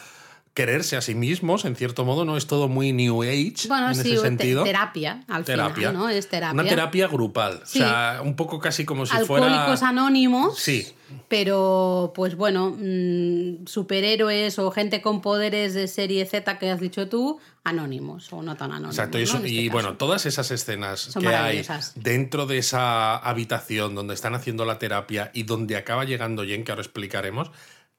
[0.59, 2.37] quererse a sí mismos, en cierto modo, ¿no?
[2.37, 4.65] Es todo muy New Age Bueno, en sí, ese te- sentido.
[4.65, 5.75] terapia, al terapia.
[5.91, 6.09] final, ¿no?
[6.09, 6.53] Es terapia.
[6.61, 7.61] Una terapia grupal.
[7.65, 7.79] Sí.
[7.81, 9.89] O sea, un poco casi como si Alcohólicos fuera.
[9.89, 10.59] anónimos.
[10.59, 10.85] Sí.
[11.29, 17.09] Pero, pues bueno, mm, superhéroes o gente con poderes de serie Z que has dicho
[17.09, 18.97] tú, anónimos o no tan anónimos.
[18.97, 19.41] Exacto, y, eso- ¿no?
[19.41, 24.15] En este y bueno, todas esas escenas Son que hay dentro de esa habitación donde
[24.15, 27.51] están haciendo la terapia y donde acaba llegando Jen, que ahora explicaremos,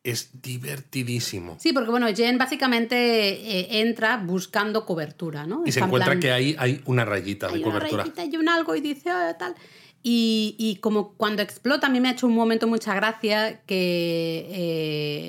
[0.09, 1.57] es divertidísimo.
[1.59, 5.63] Sí, porque bueno, Jen básicamente eh, entra buscando cobertura, ¿no?
[5.65, 8.03] y se en encuentra plan- que ahí hay una rayita de hay una cobertura.
[8.03, 9.55] rayita y un algo y dice "Ah, tal.
[10.01, 14.47] Y, y como cuando explota, a mí me ha hecho un momento mucha gracia que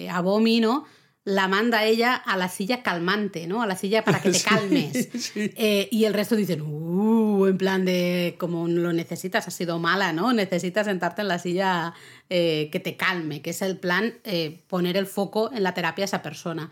[0.05, 0.85] eh, Abomi, ¿no?
[1.31, 3.62] La manda ella a la silla calmante, ¿no?
[3.62, 5.09] A la silla para que te Sí, calmes.
[5.19, 5.53] sí.
[5.57, 10.12] Eh, y el resto dicen, uh, en plan de como lo necesitas, has sido mala,
[10.12, 10.33] ¿no?
[10.33, 11.95] Necesitas sentarte en la silla
[12.29, 16.05] eh, que te calme, que es el plan, eh, poner el foco en la terapia
[16.05, 16.71] a esa persona.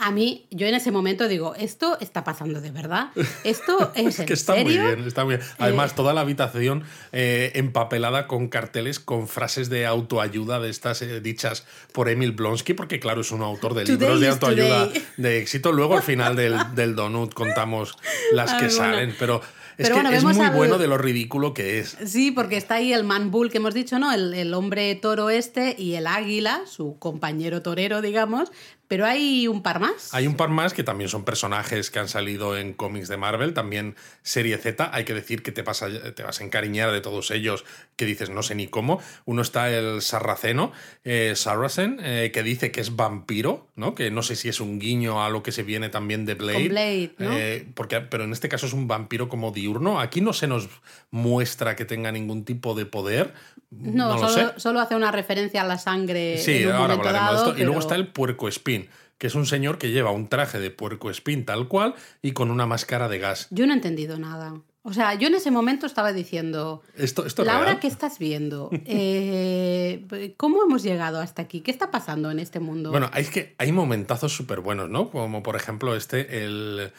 [0.00, 3.10] A mí, yo en ese momento digo, esto está pasando de verdad.
[3.44, 4.82] Esto es, Es que en está serio.
[4.82, 5.48] muy bien, está muy bien.
[5.58, 11.20] Además, toda la habitación eh, empapelada con carteles con frases de autoayuda de estas eh,
[11.20, 15.04] dichas por Emil Blonsky, porque claro, es un autor de Today libros de autoayuda today.
[15.16, 15.72] de éxito.
[15.72, 17.96] Luego al final del, del donut contamos
[18.32, 19.40] las que salen, pero
[19.78, 21.96] Es Pero que bueno, es muy al- bueno de lo ridículo que es.
[22.04, 24.12] Sí, porque está ahí el man bull que hemos dicho, ¿no?
[24.12, 28.50] El, el hombre toro este y el águila, su compañero torero, digamos.
[28.88, 30.14] Pero hay un par más.
[30.14, 33.52] Hay un par más que también son personajes que han salido en cómics de Marvel,
[33.52, 34.90] también serie Z.
[34.92, 38.30] Hay que decir que te, pasa, te vas a encariñar de todos ellos, que dices
[38.30, 39.00] no sé ni cómo.
[39.26, 40.72] Uno está el sarraceno,
[41.04, 43.94] eh, Saracen, eh, que dice que es vampiro, ¿no?
[43.94, 46.54] Que no sé si es un guiño a lo que se viene también de Blade.
[46.54, 47.32] Con Blade, ¿no?
[47.32, 50.00] Eh, porque, pero en este caso es un vampiro como diurno.
[50.00, 50.68] Aquí no se nos
[51.10, 53.34] muestra que tenga ningún tipo de poder.
[53.70, 56.38] no, No, lo solo, solo hace una referencia a la sangre.
[56.38, 57.60] Sí, en un ahora hablaremos dado, de esto.
[57.60, 58.77] Y luego está el puerco espín,
[59.18, 62.50] que es un señor que lleva un traje de puerco espín tal cual y con
[62.50, 63.48] una máscara de gas.
[63.50, 64.60] Yo no he entendido nada.
[64.82, 67.80] O sea, yo en ese momento estaba diciendo, Esto, esto es Laura, real.
[67.80, 68.70] ¿qué estás viendo?
[68.86, 71.60] Eh, ¿Cómo hemos llegado hasta aquí?
[71.60, 72.90] ¿Qué está pasando en este mundo?
[72.90, 75.10] Bueno, hay, que, hay momentazos súper buenos, ¿no?
[75.10, 76.90] Como por ejemplo este, el,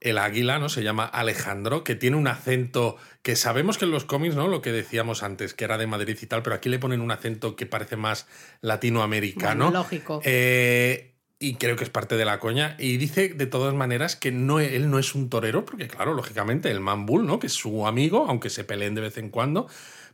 [0.00, 0.68] el águila, ¿no?
[0.68, 4.48] Se llama Alejandro, que tiene un acento que sabemos que en los cómics, ¿no?
[4.48, 7.10] Lo que decíamos antes, que era de Madrid y tal, pero aquí le ponen un
[7.10, 8.26] acento que parece más
[8.60, 9.66] latinoamericano.
[9.66, 10.20] Bueno, lógico.
[10.24, 12.76] Eh, y creo que es parte de la coña.
[12.78, 16.70] Y dice de todas maneras que no, él no es un torero, porque claro, lógicamente
[16.70, 17.38] el Man Bull, ¿no?
[17.38, 19.68] Que es su amigo, aunque se peleen de vez en cuando,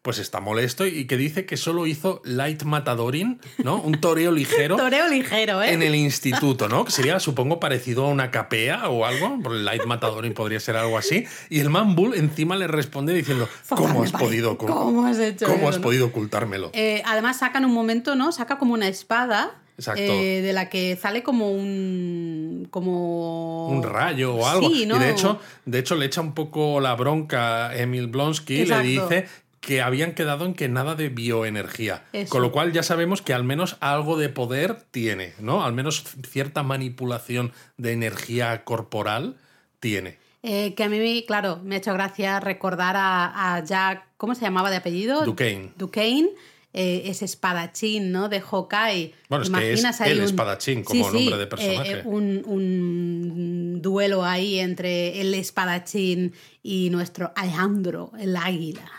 [0.05, 3.81] pues está molesto y que dice que solo hizo light matadoring, ¿no?
[3.81, 4.77] Un toreo ligero.
[4.77, 5.73] Toreo ligero, ¿eh?
[5.73, 6.85] En el instituto, ¿no?
[6.85, 9.39] Que sería, supongo, parecido a una capea o algo.
[9.51, 11.25] Light matadoring podría ser algo así.
[11.49, 15.61] Y el man bull encima le responde diciendo: ¿Cómo has podido, ¿Cómo has hecho ¿Cómo
[15.61, 15.83] eso, has no?
[15.83, 16.69] podido ocultármelo?
[16.75, 18.31] Eh, además saca en un momento, ¿no?
[18.31, 19.55] Saca como una espada.
[19.77, 20.03] Exacto.
[20.03, 22.69] eh, de la que sale como un.
[22.71, 23.69] como.
[23.69, 24.69] un rayo o algo.
[24.69, 24.97] Sí, ¿no?
[24.97, 28.57] Y de hecho, de hecho le echa un poco la bronca a Emil Blonsky y
[28.59, 29.09] le Exacto.
[29.09, 29.29] dice
[29.65, 32.05] que habían quedado en que nada de bioenergía.
[32.13, 32.31] Eso.
[32.31, 35.65] Con lo cual ya sabemos que al menos algo de poder tiene, ¿no?
[35.65, 39.37] Al menos cierta manipulación de energía corporal
[39.81, 40.19] tiene.
[40.43, 44.05] Eh, que a mí, claro, me ha hecho gracia recordar a, a Jack.
[44.19, 45.25] ¿Cómo se llamaba de apellido?
[45.25, 45.73] Duquesne.
[45.77, 46.29] Duquesne.
[46.75, 48.29] eh, ese espadachín, ¿no?
[48.29, 49.15] De Hawkeye.
[49.31, 51.93] Bueno, es que es Imaginas el un- espadachín como nombre de personaje.
[52.01, 58.91] eh, un, un duelo ahí entre el espadachín y nuestro Alejandro, el águila.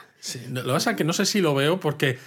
[0.50, 2.18] Lo que pasa es que no sé si lo veo porque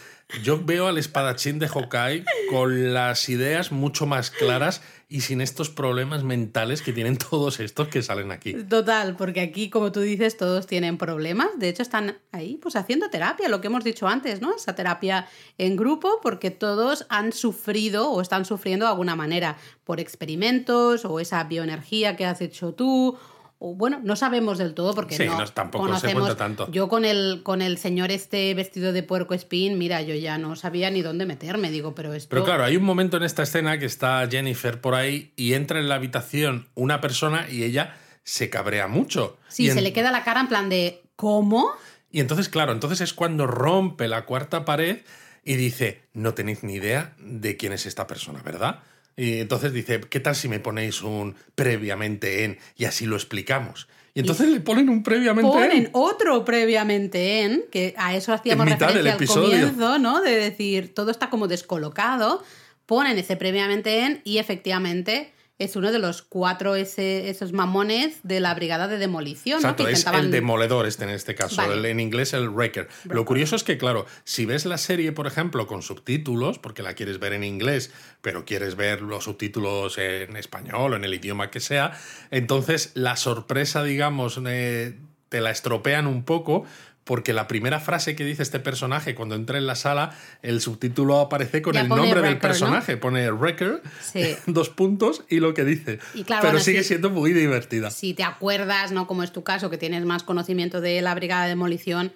[0.42, 5.70] yo veo al espadachín de Hawkeye con las ideas mucho más claras y sin estos
[5.70, 8.52] problemas mentales que tienen todos estos que salen aquí.
[8.52, 11.48] Total, porque aquí, como tú dices, todos tienen problemas.
[11.56, 14.54] De hecho, están ahí pues haciendo terapia, lo que hemos dicho antes, ¿no?
[14.54, 19.98] Esa terapia en grupo, porque todos han sufrido o están sufriendo de alguna manera por
[19.98, 23.18] experimentos o esa bioenergía que has hecho tú.
[23.60, 26.22] O bueno, no sabemos del todo porque Sí, no, no, tampoco se conocemos.
[26.22, 26.70] cuenta tanto.
[26.70, 30.54] Yo con el, con el señor este vestido de puerco espín, mira, yo ya no
[30.54, 32.28] sabía ni dónde meterme, digo, pero esto...
[32.30, 35.80] Pero claro, hay un momento en esta escena que está Jennifer por ahí y entra
[35.80, 39.38] en la habitación una persona y ella se cabrea mucho.
[39.48, 41.68] sí, y se en- le queda la cara en plan de ¿cómo?
[42.12, 44.98] Y entonces, claro, entonces es cuando rompe la cuarta pared
[45.44, 48.80] y dice, no tenéis ni idea de quién es esta persona, ¿verdad?
[49.18, 53.88] Y entonces dice, ¿qué tal si me ponéis un previamente en y así lo explicamos?
[54.14, 55.90] Y entonces le ponen un previamente ponen en.
[55.92, 60.22] otro previamente en, que a eso hacíamos En mitad del referencia al comienzo, ¿no?
[60.22, 62.44] De decir, todo está como descolocado,
[62.86, 68.38] ponen ese previamente en y efectivamente es uno de los cuatro ese, esos mamones de
[68.40, 69.68] la brigada de demolición, ¿no?
[69.68, 71.74] Exacto, Que es intentaban- el demoledor este en este caso, Vale.
[71.74, 72.88] el- en inglés el wrecker.
[73.04, 76.94] Lo curioso es que, claro, si ves la serie, por ejemplo, con subtítulos, porque la
[76.94, 77.92] quieres ver en inglés,
[78.22, 81.92] pero quieres ver los subtítulos en español o en el idioma que sea,
[82.30, 84.96] entonces la sorpresa, digamos, eh,
[85.28, 86.64] te la estropean un poco.
[87.08, 91.20] Porque la primera frase que dice este personaje cuando entra en la sala, el subtítulo
[91.20, 94.36] aparece con Ya el nombre del personaje, pone Wrecker, Sí.
[94.46, 96.00] dos puntos y lo que dice.
[96.12, 97.90] Y claro, Pero bueno, sigue siendo muy divertida.
[97.90, 99.06] Si te acuerdas, ¿no?
[99.06, 102.12] Como es tu caso, que tienes más conocimiento de la brigada de demolición,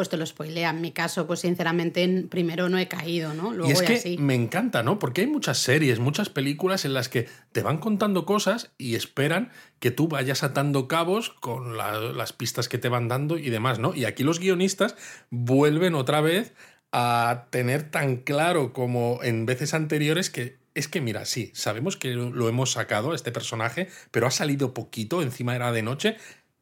[0.00, 0.70] pues te lo spoilea.
[0.70, 3.52] En mi caso, pues sinceramente, en- primero no he caído, ¿no?
[3.52, 4.16] Luego y es que sí.
[4.18, 4.98] me encanta, ¿no?
[4.98, 9.50] Porque hay muchas series, muchas películas en las que te van contando cosas y esperan
[9.78, 13.78] que tú vayas atando cabos con la- las pistas que te van dando y demás,
[13.78, 13.94] ¿no?
[13.94, 14.96] Y aquí los guionistas
[15.28, 16.54] vuelven otra vez
[16.92, 22.10] a tener tan claro como en veces anteriores que es que, mira, sí, sabemos que
[22.10, 26.16] lo lo hemos sacado a este personaje, pero ha salido poquito, encima era de noche.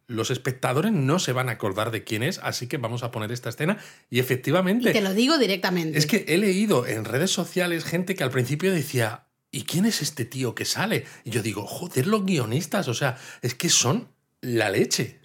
[0.09, 3.31] Los espectadores no se van a acordar de quién es, así que vamos a poner
[3.31, 3.77] esta escena.
[4.09, 5.99] Y efectivamente, Y te lo digo directamente.
[5.99, 10.01] es que he leído en redes sociales gente que al principio decía, ¿y quién es
[10.01, 11.05] este tío que sale?
[11.25, 14.09] Y yo digo, joder, los guionistas, o sea, es que son
[14.41, 15.21] la leche.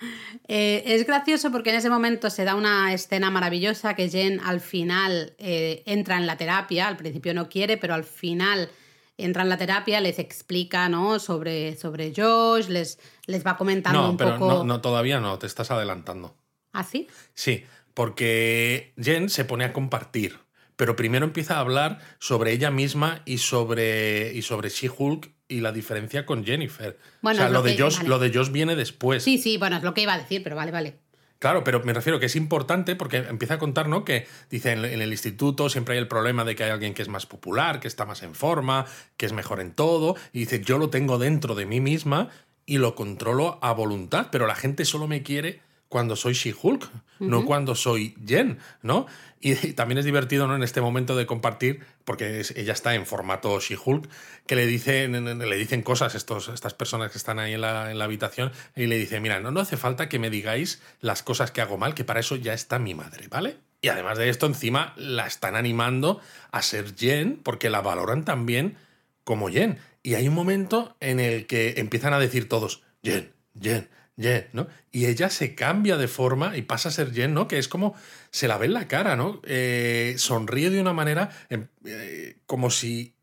[0.50, 4.60] Eh, es gracioso porque en ese momento se da una escena maravillosa que Jen al
[4.60, 8.70] final eh, entra en la terapia, al principio no quiere, pero al final
[9.18, 11.20] entra en la terapia, les explica, ¿no?
[11.20, 14.48] Sobre, sobre Josh, les, les va comentando No, un pero poco.
[14.48, 16.36] no, no, todavía no, te estás adelantando.
[16.72, 17.08] ¿Ah, sí?
[17.34, 20.40] Sí, porque Jen se pone a compartir,
[20.76, 25.72] pero primero empieza a hablar sobre ella misma y sobre, y sobre She-Hulk y la
[25.72, 26.98] diferencia con Jennifer.
[27.22, 28.10] Bueno, o sea, es lo, lo de que- Josh, vale.
[28.10, 29.24] lo de Josh viene después.
[29.24, 31.00] Sí, sí, bueno, es lo que iba a decir, pero vale, vale.
[31.44, 34.06] Claro, pero me refiero que es importante porque empieza a contar, ¿no?
[34.06, 37.02] Que dice en, en el instituto siempre hay el problema de que hay alguien que
[37.02, 38.86] es más popular, que está más en forma,
[39.18, 40.16] que es mejor en todo.
[40.32, 42.30] Y dice, yo lo tengo dentro de mí misma
[42.66, 47.44] y lo controlo a voluntad, pero la gente solo me quiere cuando soy She-Hulk, no
[47.44, 49.06] cuando soy Jen, ¿no?
[49.44, 50.56] Y, también es divertido, ¿no?
[50.56, 54.10] En este momento de compartir, porque ella está en formato She-Hulk,
[54.48, 58.00] que le dicen, le dicen cosas estos, estas personas que están ahí en la, en
[58.00, 61.52] la habitación y le dice, mira, no, no hace falta que me digáis las cosas
[61.52, 63.58] que hago mal, que para eso ya está mi madre, ¿vale?
[63.82, 68.78] Y además de esto, encima la están animando a ser Jen, porque la valoran también
[69.26, 69.78] como Jen.
[70.04, 74.68] Y hay un momento en el que empiezan a decir todos, Jen, Jen, Jen, ¿no?
[74.92, 77.48] Y ella se cambia de forma y pasa a ser Jen, ¿no?
[77.48, 77.96] Que es como,
[78.32, 79.42] se la ve en la cara, ¿no?
[79.46, 83.14] Eh, sonríe de una manera em, eh, como si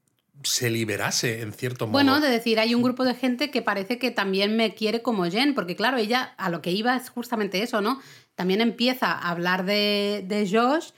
[0.43, 1.93] se liberase, en cierto modo.
[1.93, 5.25] Bueno, de decir, hay un grupo de gente que parece que también me quiere como
[5.25, 8.01] Jen, porque claro, ella a lo que iba es justamente eso, ¿no?
[8.35, 10.91] También empieza a hablar de, de Josh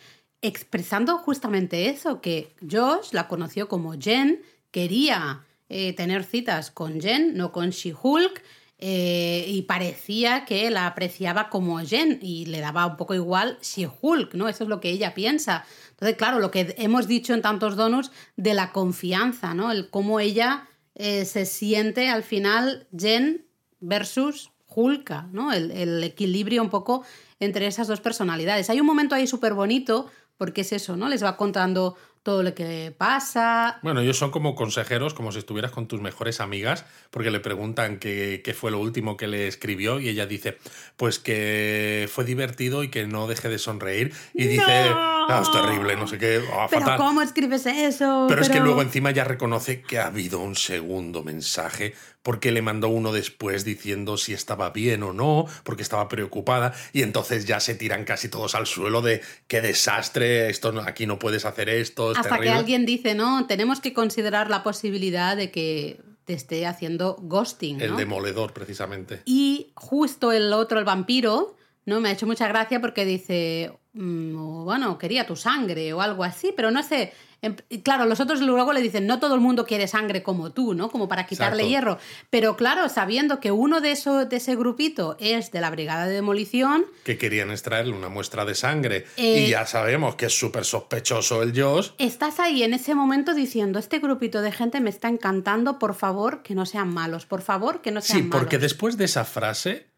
[0.42, 7.36] expresando justamente eso, que Josh la conoció como Jen, quería eh, tener citas con Jen,
[7.36, 8.42] no con She-Hulk,
[8.84, 14.34] eh, y parecía que la apreciaba como Jen y le daba un poco igual She-Hulk,
[14.34, 14.48] ¿no?
[14.48, 15.64] Eso es lo que ella piensa.
[15.90, 19.70] Entonces, claro, lo que hemos dicho en tantos donuts de la confianza, ¿no?
[19.70, 20.66] El cómo ella
[20.96, 23.46] eh, se siente al final Jen
[23.78, 25.52] versus Hulka, ¿no?
[25.52, 27.04] El, el equilibrio un poco
[27.38, 28.68] entre esas dos personalidades.
[28.68, 31.08] Hay un momento ahí súper bonito porque es eso, ¿no?
[31.08, 33.80] Les va contando todo lo que pasa.
[33.82, 37.98] Bueno, ellos son como consejeros, como si estuvieras con tus mejores amigas, porque le preguntan
[37.98, 40.58] qué, qué fue lo último que le escribió y ella dice,
[40.96, 44.12] pues que fue divertido y que no deje de sonreír.
[44.34, 46.98] Y dice, ah, es terrible, no sé qué, ah, Pero fatal.
[46.98, 48.26] ¿cómo escribes eso?
[48.28, 52.62] Pero, es que luego encima ya reconoce que ha habido un segundo mensaje porque le
[52.62, 57.60] mandó uno después diciendo si estaba bien o no, porque estaba preocupada y entonces ya
[57.60, 62.12] se tiran casi todos al suelo de qué desastre, esto aquí no puedes hacer esto,
[62.12, 66.66] es Hasta que alguien dice, no, tenemos que considerar la posibilidad de que te esté
[66.66, 67.80] haciendo ghosting.
[67.80, 67.96] El ¿no?
[67.96, 69.22] demoledor, precisamente.
[69.24, 72.00] Y justo el otro, el vampiro, ¿no?
[72.00, 76.52] Me ha hecho mucha gracia porque dice, mm, bueno, quería tu sangre o algo así,
[76.54, 77.12] pero no sé.
[77.44, 80.74] Em- Claro, los otros luego le dicen, no todo el mundo quiere sangre como tú,
[80.74, 80.90] ¿no?
[80.92, 81.68] Como para quitarle Exacto.
[81.70, 81.98] hierro.
[82.30, 86.14] Pero claro, sabiendo que uno de, eso, de ese grupito es de la Brigada de
[86.14, 89.06] Demolición, Que querían extraerle una muestra de sangre.
[89.16, 91.90] Eh, y ya sabemos que es súper sospechoso el Josh.
[91.98, 96.44] estás ahí en ese momento diciendo, este grupito de gente me está encantando, por favor,
[96.44, 98.70] que no sean malos, por favor, que no sean Sí, porque malos.
[98.70, 99.88] después de esa frase,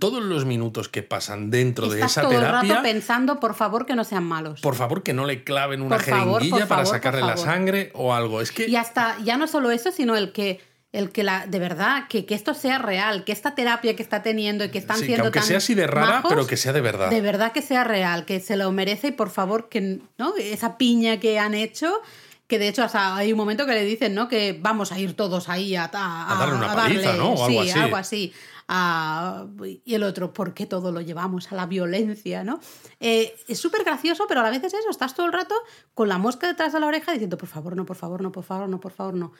[0.00, 3.86] todos los minutos que pasan dentro de esa todo el terapia, rato pensando, por favor,
[3.86, 4.60] que no sean malos.
[4.60, 8.12] por favor que no le claven una Por jeringuilla para favor, sacarle la sangre o
[8.12, 8.40] algo.
[8.40, 10.60] Es que Y hasta, ya no solo eso, sino el que,
[10.90, 14.22] el que la, de verdad, que, que esto sea real, que esta terapia que está
[14.22, 16.46] teniendo y que están Sí, que siendo aunque tan sea así de rara, majos, pero
[16.46, 17.10] que sea de verdad.
[17.10, 20.34] De verdad que sea real, que se lo merece y por favor que, ¿no?
[20.38, 22.00] Esa piña que han hecho,
[22.48, 24.26] que de hecho hasta hay un momento que le dicen, ¿no?
[24.26, 27.34] Que vamos a ir todos ahí a, a, A darle una paliza, ¿no?
[27.34, 27.78] O algo sí, así.
[27.78, 28.32] algo así.
[28.70, 29.46] Ah,
[29.84, 32.60] y el otro, ¿por qué todo lo llevamos a la violencia, no?
[33.00, 35.54] Eh, es súper gracioso, pero a la vez es eso, estás todo el rato
[35.94, 38.44] con la mosca detrás de la oreja diciendo, por favor, no, por favor, no, por
[38.44, 39.32] favor, no, por favor, no.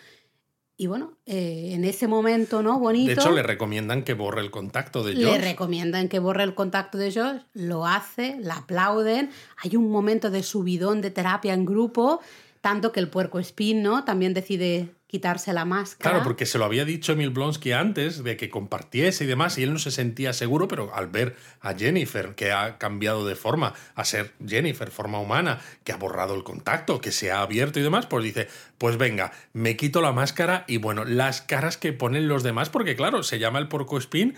[0.80, 2.78] Y bueno, eh, en ese momento, ¿no?
[2.78, 3.08] Bonito.
[3.08, 5.40] De hecho, le recomiendan que borre el contacto de Le Josh.
[5.42, 9.30] recomiendan que borre el contacto de Josh, lo hace, la aplauden.
[9.56, 12.20] Hay un momento de subidón de terapia en grupo,
[12.60, 14.04] tanto que el puerco espín, ¿no?
[14.04, 16.10] También decide quitarse la máscara.
[16.10, 19.62] Claro, porque se lo había dicho Emil Blonsky antes de que compartiese y demás, y
[19.62, 23.72] él no se sentía seguro, pero al ver a Jennifer, que ha cambiado de forma
[23.94, 27.82] a ser Jennifer, forma humana, que ha borrado el contacto, que se ha abierto y
[27.82, 32.28] demás, pues dice, pues venga, me quito la máscara y bueno, las caras que ponen
[32.28, 34.36] los demás, porque claro, se llama el porco espín.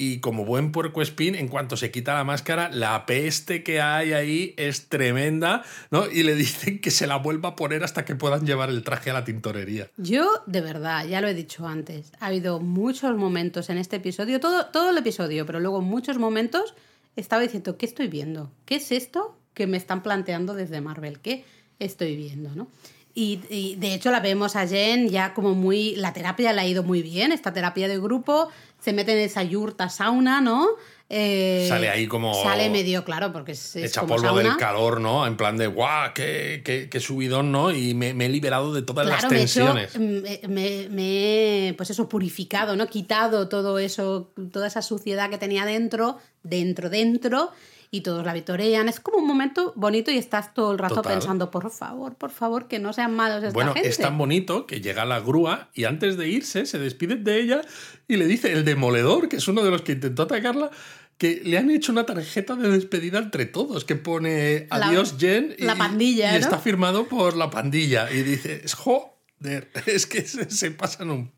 [0.00, 4.14] Y como buen puerco espín, en cuanto se quita la máscara, la peste que hay
[4.14, 6.10] ahí es tremenda, ¿no?
[6.10, 9.10] Y le dicen que se la vuelva a poner hasta que puedan llevar el traje
[9.10, 9.90] a la tintorería.
[9.98, 14.40] Yo, de verdad, ya lo he dicho antes, ha habido muchos momentos en este episodio,
[14.40, 16.74] todo, todo el episodio, pero luego muchos momentos
[17.14, 18.50] estaba diciendo, ¿qué estoy viendo?
[18.64, 21.20] ¿Qué es esto que me están planteando desde Marvel?
[21.20, 21.44] ¿Qué
[21.78, 22.54] estoy viendo?
[22.54, 22.68] ¿no?
[23.14, 25.96] Y, y, de hecho la vemos a Jen ya como muy...
[25.96, 28.48] La terapia le ha ido muy bien, esta terapia de grupo,
[28.80, 30.68] se mete en esa yurta sauna, ¿no?
[31.12, 35.00] eh, Sale ahí como- Sale medio, claro, porque es, es Echa como polvo del calor,
[35.00, 35.26] ¿no?
[35.26, 37.72] En plan de, guau, qué, qué, qué subidón, ¿no?
[37.72, 39.98] Y me, me he liberado de todas Claro, las me he tensiones.
[39.98, 42.86] me, me- pues eso, purificado, ¿no?
[42.86, 47.50] Quitado todo eso, toda esa suciedad que tenía dentro, dentro, dentro,
[47.92, 48.88] y todos la vitorean.
[48.88, 51.14] Es como un momento bonito y estás todo el rato Total.
[51.14, 53.88] pensando, por favor, por favor, que no sean malos esta Bueno, gente.
[53.88, 57.62] es tan bonito que llega la grúa y antes de irse se despiden de ella
[58.06, 60.70] y le dice el demoledor, que es uno de los que intentó atacarla,
[61.18, 65.54] que le han hecho una tarjeta de despedida entre todos, que pone La- adiós Jen
[65.58, 66.38] y, la pandilla, y ¿no?
[66.38, 68.10] está firmado por la pandilla.
[68.10, 71.32] Y dices, joder, es que se, se pasan un...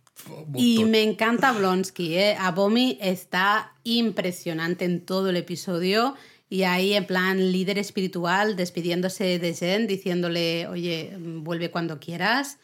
[0.55, 2.36] Y me encanta Blonsky, ¿eh?
[2.38, 6.14] Abomi está impresionante en todo el episodio.
[6.53, 12.59] Y ahí, en plan líder espiritual, despidiéndose de Jen, diciéndole, oye, vuelve cuando quieras.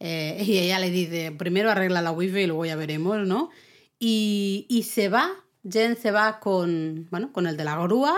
[0.00, 3.50] Eh, y ella le dice, primero arregla la wifi y luego ya veremos, ¿no?
[3.98, 5.30] Y, y se va,
[5.70, 8.16] Jen se va con, bueno, con el de la grúa.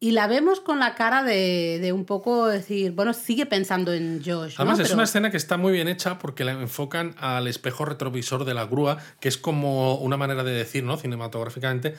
[0.00, 4.18] Y la vemos con la cara de, de un poco decir, bueno, sigue pensando en
[4.18, 4.56] Josh.
[4.58, 4.64] ¿no?
[4.64, 7.84] Además, es Pero- una escena que está muy bien hecha porque la enfocan al espejo
[7.84, 10.96] retrovisor de la grúa, que es como una manera de decir, ¿no?
[10.96, 11.94] Cinematográficamente,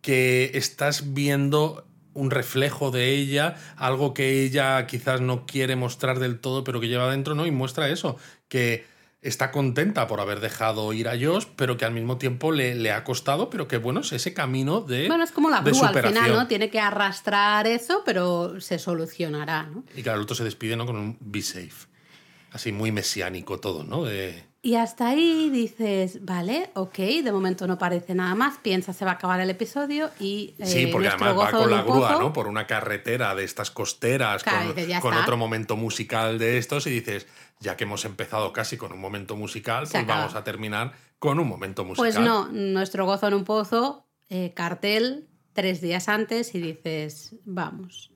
[0.00, 6.40] que estás viendo un reflejo de ella, algo que ella quizás no quiere mostrar del
[6.40, 7.46] todo, pero que lleva dentro, ¿no?
[7.46, 8.16] Y muestra eso,
[8.48, 8.84] que
[9.22, 12.90] está contenta por haber dejado ir a Josh, pero que al mismo tiempo le, le
[12.90, 16.02] ha costado, pero que bueno, es ese camino de Bueno, es como la grúa al
[16.02, 16.46] final, ¿no?
[16.46, 19.84] Tiene que arrastrar eso, pero se solucionará, ¿no?
[19.94, 20.86] Y claro, el otro se despide, ¿no?
[20.86, 21.88] Con un be safe.
[22.52, 24.04] Así muy mesiánico todo, ¿no?
[24.04, 24.49] De...
[24.62, 29.12] Y hasta ahí dices, vale, ok, de momento no parece nada más, piensa se va
[29.12, 32.32] a acabar el episodio y eh, Sí, porque además va con la grúa, pozo- ¿no?
[32.34, 37.26] Por una carretera de estas costeras, Claro, con, otro momento musical de estos, y dices,
[37.60, 40.20] ya que hemos empezado casi con un momento musical, Se pues acaba.
[40.20, 42.12] vamos a terminar con un momento musical.
[42.12, 48.10] Pues no, nuestro gozo en un pozo, eh, cartel, tres días antes y dices, vamos,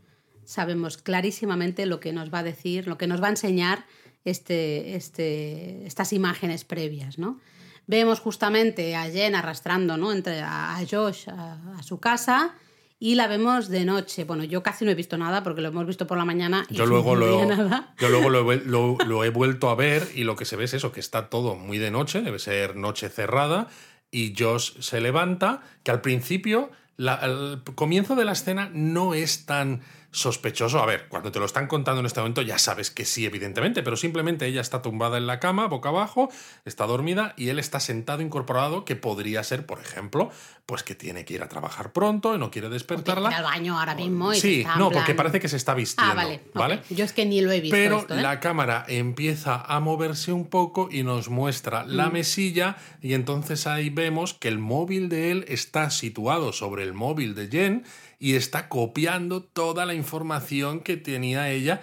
[0.44, 3.86] sabemos clarísimamente lo que nos va a decir, lo que nos va a enseñar
[4.24, 7.38] este, este, estas imágenes previas, ¿no?
[7.86, 10.12] Vemos justamente a Jen arrastrando ¿no?
[10.12, 12.54] Entre, a, Josh a, a su casa
[12.98, 14.24] y la vemos de noche.
[14.24, 16.74] Bueno, yo casi no he visto nada porque lo hemos visto por la mañana y
[16.76, 17.94] Yo luego, no lo, nada.
[18.00, 20.64] yo luego lo, he- lo- lo he vuelto a ver y lo que se ve
[20.64, 23.68] es eso, que está todo muy de noche, debe ser noche cerrada,
[24.10, 29.44] y Josh se levanta, que al principio, la- el comienzo de la escena no es
[29.44, 29.82] tan
[30.14, 30.78] sospechoso.
[30.78, 33.82] A ver, cuando te lo están contando en este momento ya sabes que sí, evidentemente,
[33.82, 36.30] pero simplemente ella está tumbada en la cama, boca abajo,
[36.64, 40.30] está dormida y él está sentado incorporado, que podría ser, por ejemplo,
[40.66, 43.28] pues que tiene que ir a trabajar pronto y no quiere Ir despertarla.
[43.28, 46.12] al baño ahora mismo y Sí, no, porque parece que se está vistiendo.
[46.12, 46.40] Ah, vale.
[46.54, 46.80] ¿vale?
[46.90, 47.74] Yo es que ni lo he visto.
[47.76, 48.22] Pero esto, ¿eh?
[48.22, 52.12] la cámara empieza a moverse un poco y nos muestra la Mm.
[52.12, 57.34] mesilla y entonces ahí vemos que el móvil de él está situado sobre el móvil
[57.34, 57.84] de Jen
[58.18, 61.82] y está copiando toda la información que tenía ella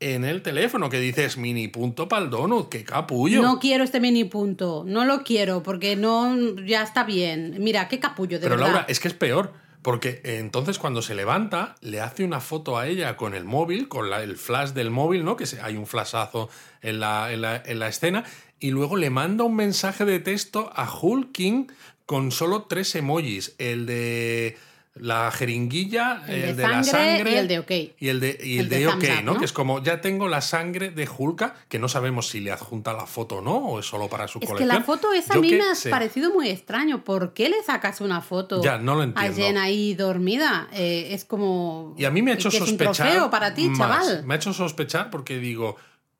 [0.00, 3.42] en el teléfono, que dices mini punto pa'l donut, qué capullo.
[3.42, 7.56] No quiero este mini punto, no lo quiero porque no, ya está bien.
[7.58, 8.66] Mira, qué capullo, de Pero verdad.
[8.72, 9.52] Laura, es que es peor.
[9.82, 14.10] Porque entonces cuando se levanta, le hace una foto a ella con el móvil, con
[14.10, 15.36] la- el flash del móvil, ¿no?
[15.36, 16.50] Que hay un flashazo
[16.82, 18.24] en la, en, la, en la escena,
[18.58, 21.72] y luego le manda un mensaje de texto a Hulking
[22.04, 23.54] con solo tres emojis.
[23.56, 24.58] El de
[24.94, 27.70] la jeringuilla, El el, de de, la sangre y el de OK.
[27.98, 29.32] Y el de, y el El de, de OK, up, ¿no?
[29.34, 29.38] ¿no?
[29.38, 32.92] Que es como, ya tengo la sangre de Hulka, que no sabemos si le adjunta
[32.92, 34.68] la foto o no, o es solo para su Es que colección.
[34.78, 35.90] la foto esa a mí me ha sé.
[35.90, 37.04] parecido muy extraño.
[37.04, 39.36] ¿Por qué le sacas una foto Ya, no lo a entiendo.
[39.36, 40.68] Jen ahí dormida?
[40.72, 41.94] Eh, es como...
[41.96, 43.30] Y a mí me ha hecho que es un sospechar.
[43.30, 43.78] para ti, más.
[43.78, 44.24] chaval.
[44.24, 45.76] Me ha hecho sospechar porque digo,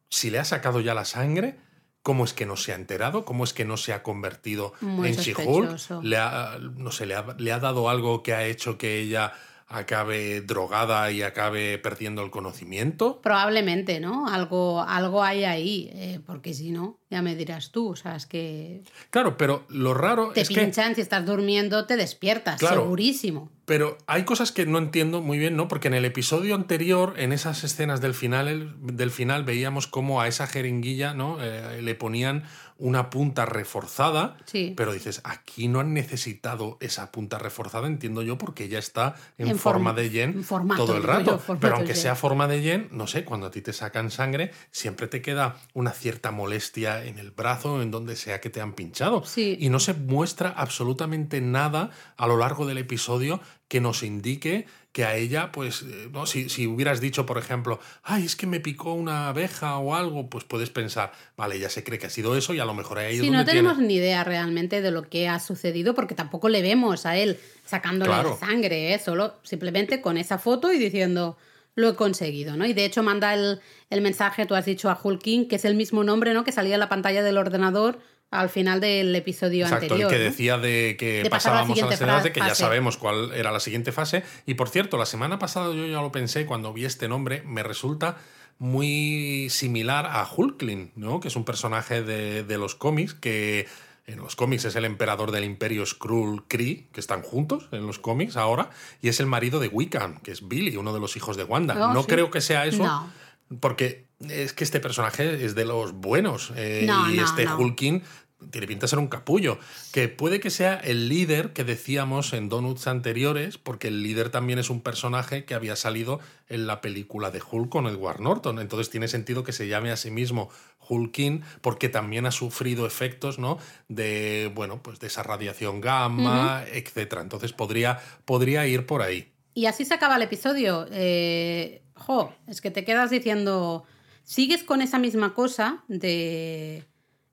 [0.08, 1.56] si le ha sacado ya la sangre,
[2.02, 3.24] ¿cómo es que no se ha enterado?
[3.24, 5.70] ¿Cómo es que no se ha convertido Muy en She-Hulk?
[5.70, 9.32] no sé, le ha, le ha dado algo que ha hecho que ella
[9.72, 13.20] acabe drogada y acabe perdiendo el conocimiento.
[13.22, 14.26] Probablemente, ¿no?
[14.28, 18.26] Algo, algo hay ahí, eh, porque si no, ya me dirás tú, o sea, es
[18.26, 22.82] que Claro, pero lo raro te es que pinchan, si estás durmiendo te despiertas, Claro.
[22.82, 23.48] segurísimo.
[23.64, 25.68] Pero hay cosas que no entiendo muy bien, ¿no?
[25.68, 30.20] Porque en el episodio anterior, en esas escenas del final, el- del final veíamos cómo
[30.20, 31.38] a esa jeringuilla, ¿no?
[31.40, 32.42] Eh, le ponían
[32.80, 34.36] una punta reforzada.
[34.46, 34.74] Sí.
[34.76, 39.48] Pero dices, aquí no han necesitado esa punta reforzada, entiendo yo, porque ella está en,
[39.48, 41.40] En forma form- de yen formato, todo el rato.
[41.46, 44.50] yo, pero aunque sea forma de yen, no sé, cuando a ti te sacan sangre,
[44.70, 48.72] siempre te queda una cierta molestia en el brazo, en donde sea que te han
[48.72, 49.24] pinchado.
[49.24, 49.56] Sí.
[49.60, 55.04] Y no se muestra absolutamente nada a lo largo del episodio que nos indique que
[55.04, 58.58] a ella, pues, eh, no, si, si hubieras dicho, por ejemplo, ay, es que me
[58.58, 62.36] picó una abeja o algo, pues puedes pensar, vale, ella se cree que ha sido
[62.36, 64.80] eso y a lo mejor ha ido Sí, donde no tenemos tiene- ni idea realmente
[64.82, 68.30] de lo que ha sucedido porque tampoco le vemos a él sacándole Claro.
[68.40, 68.98] la sangre, ¿eh?
[68.98, 71.36] solo simplemente con esa foto y diciendo
[71.76, 72.66] lo he conseguido, ¿no?
[72.66, 73.60] Y de hecho manda el,
[73.90, 76.42] el mensaje, tú has dicho a Hulking, que es el mismo nombre, ¿no?
[76.42, 78.00] Que salía en la pantalla del ordenador
[78.30, 80.12] al final del episodio Exacto, anterior.
[80.12, 80.30] el que ¿no?
[80.30, 83.60] decía de que De pasábamos a la siguiente de que ya sabemos cuál era la
[83.60, 84.22] siguiente fase.
[84.46, 87.62] Y por cierto, la semana pasada yo ya lo pensé cuando vi este nombre, me
[87.62, 88.16] resulta
[88.58, 91.18] muy similar a Hulkling, ¿no?
[91.18, 93.66] Que es un personaje de, de los cómics que
[94.06, 97.98] en los cómics es el emperador del imperio Skrull Kree, que están juntos en los
[97.98, 98.70] cómics ahora,
[99.00, 101.74] y es el marido de Wiccan, que es Billy, uno de los hijos de Wanda.
[101.90, 102.08] Oh, no sí.
[102.08, 103.10] creo que sea eso, No.
[103.58, 107.58] Porque es que este personaje es de los buenos, eh, No, y no, este no.
[107.58, 108.02] Hulking
[108.50, 109.58] tiene pinta de ser un capullo,
[109.92, 114.58] que puede que sea el líder que decíamos en Donuts anteriores, porque el líder también
[114.58, 118.88] es un personaje que había salido en la película de Hulk con Edward Norton, entonces
[118.88, 120.48] tiene sentido que se llame a sí mismo
[120.88, 123.58] Hulkin, porque también ha sufrido efectos, ¿no?
[123.88, 127.22] De, bueno, pues de esa radiación gamma, etcétera.
[127.22, 129.32] Entonces podría, podría ir por ahí.
[129.54, 130.86] Y así se acaba el episodio.
[130.90, 133.84] Eh, jo, es que te quedas diciendo,
[134.24, 136.84] sigues con esa misma cosa de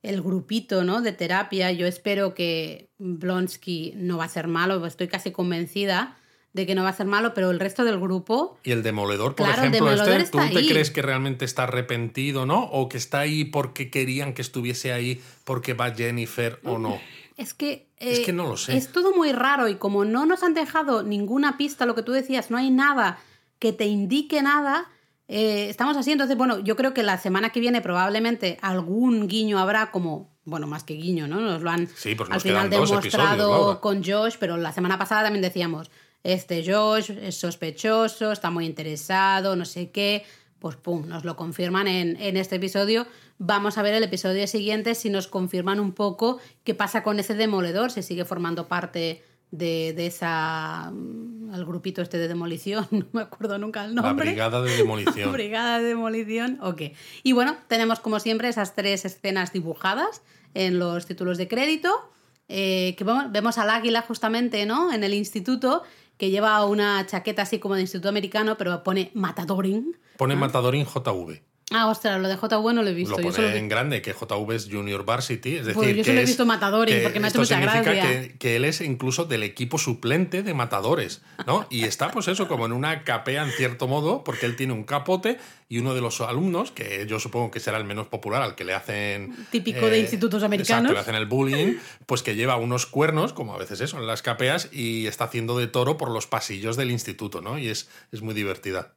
[0.03, 1.01] el grupito, ¿no?
[1.01, 1.71] De terapia.
[1.71, 6.17] Yo espero que Blonsky no va a ser malo, estoy casi convencida
[6.53, 9.35] de que no va a ser malo, pero el resto del grupo, Y el demoledor,
[9.35, 10.67] por Claro, ejemplo, demoledor este, ¿tú te ahí.
[10.67, 12.63] crees que realmente está arrepentido, no?
[12.63, 16.99] ¿O que está ahí porque querían que estuviese ahí porque va Jennifer o no?
[17.37, 17.87] es que...
[17.97, 18.75] Es eh, que no lo sé.
[18.75, 22.11] Es todo muy raro y como no nos han dejado ninguna pista, lo que tú
[22.11, 23.19] decías, no hay nada
[23.59, 24.89] que te indique nada,
[25.27, 26.11] eh, estamos así.
[26.11, 30.67] Entonces, bueno, yo creo que la semana que viene probablemente algún guiño habrá como, bueno,
[30.67, 31.39] más que guiño, ¿no?
[31.41, 35.41] Nos lo han Sí, pues al final demostrado con Josh, pero la semana pasada también
[35.41, 35.91] decíamos,
[36.23, 40.25] este Josh es sospechoso, está muy interesado, no sé qué.
[40.59, 43.05] Pues pum, nos lo confirman en, en este episodio.
[43.37, 47.35] Vamos a ver el episodio siguiente si nos confirman un poco qué pasa con ese
[47.35, 50.91] demoledor, si sigue formando parte de, de esa.
[50.93, 54.27] mm, el grupito este de demolición, no me acuerdo nunca el La nombre.
[54.29, 55.31] brigada de demolición.
[55.33, 56.81] Brigada de demolición, ok.
[57.23, 60.21] Y bueno, tenemos como siempre esas tres escenas dibujadas
[60.53, 62.11] en los títulos de crédito.
[62.49, 64.91] eh, que vemos, vemos al águila justamente, ¿no?
[64.93, 65.83] En el instituto,
[66.17, 69.97] que lleva una chaqueta así como de instituto americano, pero pone Matadoring.
[70.17, 71.41] Pone Matadorin JV.
[71.69, 73.17] Ah, ostras, lo de JV no lo he visto.
[73.17, 75.57] Lo yo solo en grande, que JV es Junior Varsity.
[75.57, 77.39] Es decir, Pues yo que solo he es- visto Matadoring, que porque me ha hecho
[77.39, 81.67] mucha significa que, que él es incluso del equipo suplente de matadores, ¿no?
[81.69, 84.85] Y está, pues eso, como en una capea, en cierto modo, porque él tiene un
[84.85, 88.55] capote y uno de los alumnos, que yo supongo que será el menos popular, al
[88.55, 89.33] que le hacen...
[89.37, 90.91] eh, Típico de institutos americanos.
[90.91, 94.07] Exacto, le hacen el bullying, pues que lleva unos cuernos, como a veces eso, en
[94.07, 97.59] las capeas, y está haciendo de toro por los pasillos del instituto, ¿no?
[97.59, 98.93] Y es, es muy divertida.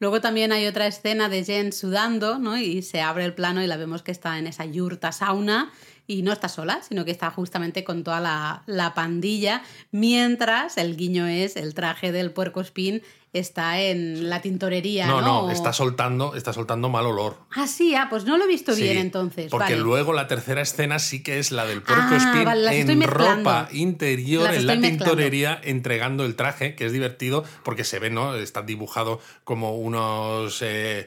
[0.00, 2.56] Luego también hay otra escena de Jen sudando, ¿no?
[2.56, 5.70] Y se abre el plano y la vemos que está en esa yurta sauna
[6.06, 10.96] y no está sola, sino que está justamente con toda la, la pandilla, mientras el
[10.96, 15.42] guiño es el traje del puerco spin está en la tintorería, No, ¿no?
[15.46, 17.36] no, está soltando, está soltando mal olor.
[17.54, 19.50] Ah, sí, ah, pues no lo he visto bien entonces.
[19.50, 19.84] Porque vale.
[19.84, 24.44] luego la tercera escena sí que es la del puerco Ah, vale, en ropa interior
[24.44, 25.04] Las en la mezclando.
[25.04, 28.34] tintorería entregando el traje, que es divertido porque se ve, ¿no?
[28.34, 30.60] Está dibujado como unos.
[30.62, 31.06] eh,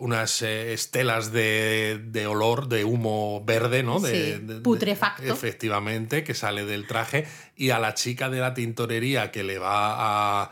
[0.00, 3.98] unas eh, estelas de, de olor, de humo verde, ¿no?
[3.98, 5.24] De, Sí, de- de- putrefacto.
[5.24, 7.26] efectivamente, que sale del traje.
[7.56, 10.50] Y a la chica de la tintorería que le va a.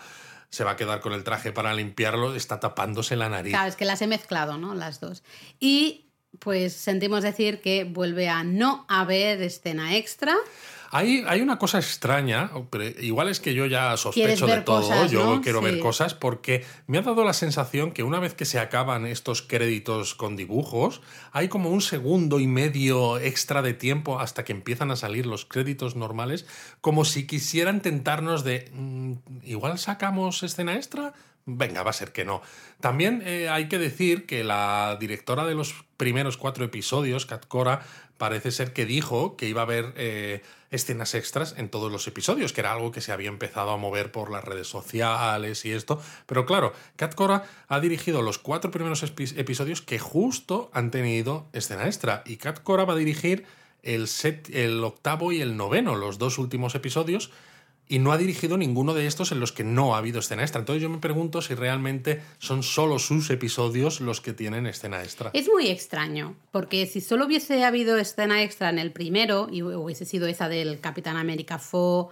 [0.57, 3.53] se va a quedar con el traje para limpiarlo, está tapándose la nariz.
[3.53, 4.75] Claro, es que las he mezclado, ¿no?
[4.75, 5.23] Las dos.
[5.61, 6.07] Y
[6.39, 10.35] pues sentimos decir que vuelve a no haber escena extra.
[10.91, 15.11] Hay, hay una cosa extraña, pero igual es que yo ya sospecho de todo, cosas,
[15.11, 18.59] yo quiero ver cosas, porque me ha dado la sensación que una vez que se
[18.59, 21.01] acaban estos créditos con dibujos,
[21.33, 25.45] hay como un segundo y medio extra de tiempo hasta que empiezan a salir los
[25.45, 26.47] créditos normales,
[26.81, 29.13] como si quisieran tentarnos de, "Mm,
[29.45, 31.13] igual sacamos escena extra.
[31.49, 32.43] Venga, va a ser que no.
[32.81, 37.87] También eh, hay que decir que la directora de los primeros cuatro episodios, Kat Cora,
[38.19, 40.43] parece ser que dijo que iba a haber eh,
[40.73, 44.11] escenas extras en todos los episodios, que era algo que se había empezado a mover
[44.11, 46.03] por las redes sociales y esto.
[46.27, 51.47] Pero claro, Kat Cora ha dirigido los cuatro primeros epi- episodios que justo han tenido
[51.53, 52.25] escena extra.
[52.27, 53.45] Y Kat Cora va a dirigir
[53.85, 57.31] el, set, el octavo y el noveno, los dos últimos episodios.
[57.89, 60.61] Y no ha dirigido ninguno de estos en los que no ha habido escena extra.
[60.61, 65.31] Entonces yo me pregunto si realmente son solo sus episodios los que tienen escena extra.
[65.33, 70.05] Es muy extraño, porque si solo hubiese habido escena extra en el primero, y hubiese
[70.05, 72.11] sido esa del Capitán América Fo,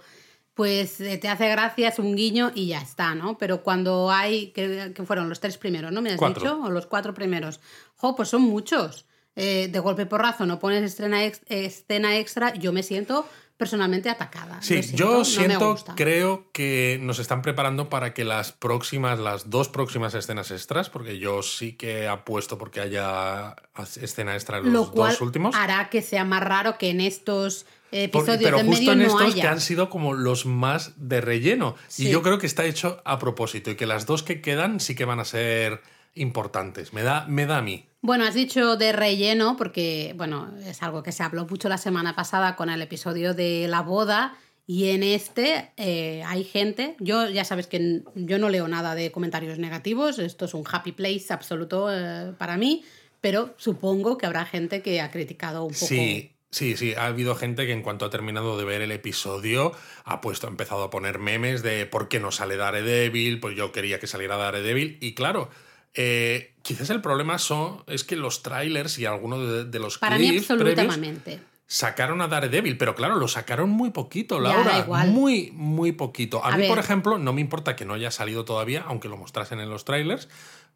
[0.53, 3.37] pues eh, te hace gracia, es un guiño y ya está, ¿no?
[3.37, 6.01] Pero cuando hay, que, fueron los tres primeros, ¿no?
[6.01, 6.61] ¿Me has dicho?
[6.63, 7.59] O los cuatro primeros.
[7.97, 9.05] Jo, pues son muchos.
[9.35, 13.25] Eh, de golpe porrazo no pones escena, escena extra, yo me siento
[13.57, 14.61] personalmente atacada.
[14.61, 20.13] Sí, yo siento, creo que nos están preparando para que las próximas, las dos próximas
[20.13, 23.55] escenas extras, porque yo sí que apuesto porque haya
[24.01, 25.55] escena extra en los dos últimos.
[25.55, 29.47] Hará que sea más raro que en estos episodios pero de justo en estos que
[29.47, 31.75] han sido como los más de relleno.
[31.97, 34.95] Y yo creo que está hecho a propósito y que las dos que quedan sí
[34.95, 35.81] que van a ser
[36.13, 36.93] importantes.
[36.93, 37.87] Me da, me da a mí.
[38.05, 42.15] Bueno, has dicho de relleno, porque bueno, es algo que se habló mucho la semana
[42.15, 44.37] pasada con el episodio de la boda.
[44.67, 49.11] Y en este eh, hay gente, yo ya sabes que yo no leo nada de
[49.11, 52.83] comentarios negativos, esto es un happy place absoluto eh, para mí,
[53.21, 55.87] pero supongo que habrá gente que ha criticado un poco.
[55.87, 59.73] Sí, Sí, sí, ha habido gente que en cuanto ha terminado de ver el episodio
[60.05, 63.73] ha puesto, ha empezado a poner memes de por qué no sale Daredevil, pues yo
[63.73, 64.97] quería que saliera Daredevil.
[65.01, 65.49] Y claro,
[65.95, 70.31] eh, quizás el problema son, es que los trailers y algunos de, los Para clips
[70.31, 71.39] mí absolutamente.
[71.67, 74.85] sacaron a Daredevil, pero claro, lo sacaron muy poquito, Laura.
[75.05, 76.43] Muy, muy poquito.
[76.43, 79.59] A, mí, por ejemplo, no me importa que no haya salido todavía, aunque lo mostrasen
[79.59, 80.27] en los trailers,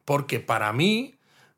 [0.05, 1.15] porque para mí,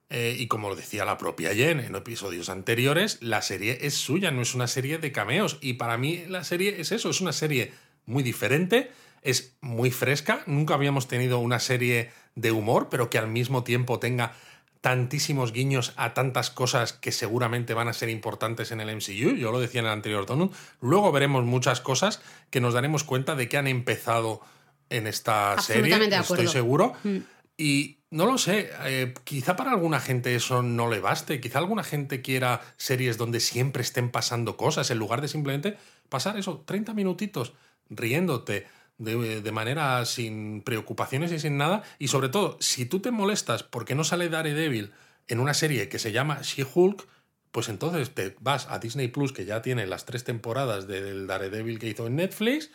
[0.09, 4.31] eh, y como lo decía la propia Jen en episodios anteriores, la serie es suya,
[4.31, 5.59] no es una serie de cameos.
[5.61, 7.73] Y para mí la serie es eso, es una serie
[8.05, 8.91] muy diferente,
[9.21, 10.43] es muy fresca.
[10.45, 14.33] Nunca habíamos tenido una serie de humor, pero que al mismo tiempo tenga
[14.81, 19.35] tantísimos guiños a tantas cosas que seguramente van a ser importantes en el MCU.
[19.35, 20.53] Yo lo decía en el anterior Donut.
[20.81, 24.41] Luego veremos muchas cosas que nos daremos cuenta de que han empezado
[24.89, 25.95] en esta serie.
[26.17, 26.93] Estoy seguro.
[27.03, 27.17] Mm.
[27.57, 31.83] Y no lo sé, eh, quizá para alguna gente eso no le baste, quizá alguna
[31.83, 35.77] gente quiera series donde siempre estén pasando cosas, en lugar de simplemente
[36.09, 37.53] pasar eso, 30 minutitos
[37.91, 38.67] riéndote,
[39.01, 41.83] de, manera sin preocupaciones y sin nada.
[41.99, 44.91] Y sobre todo, si tú te molestas porque no sale Daredevil
[45.27, 47.07] en una serie que se llama She-Hulk,
[47.51, 51.79] pues entonces te vas a Disney Plus, que ya tiene las tres temporadas del Daredevil
[51.79, 52.71] que hizo en Netflix,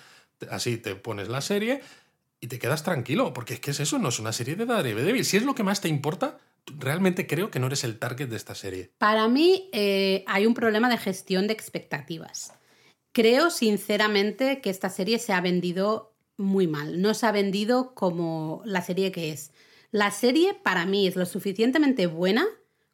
[0.51, 1.81] así te pones la serie
[2.41, 5.25] y te quedas tranquilo, porque es que es eso, no es una serie de Daredevil.
[5.25, 6.39] Si es lo que más te importa,
[6.79, 8.91] realmente creo que no eres el target de esta serie.
[8.99, 12.53] Para mí eh, hay un problema de gestión de expectativas.
[13.13, 17.01] Creo sinceramente que esta serie se ha vendido muy mal.
[17.01, 19.53] No se ha vendido como la serie que es.
[19.91, 22.47] La serie para mí es lo suficientemente buena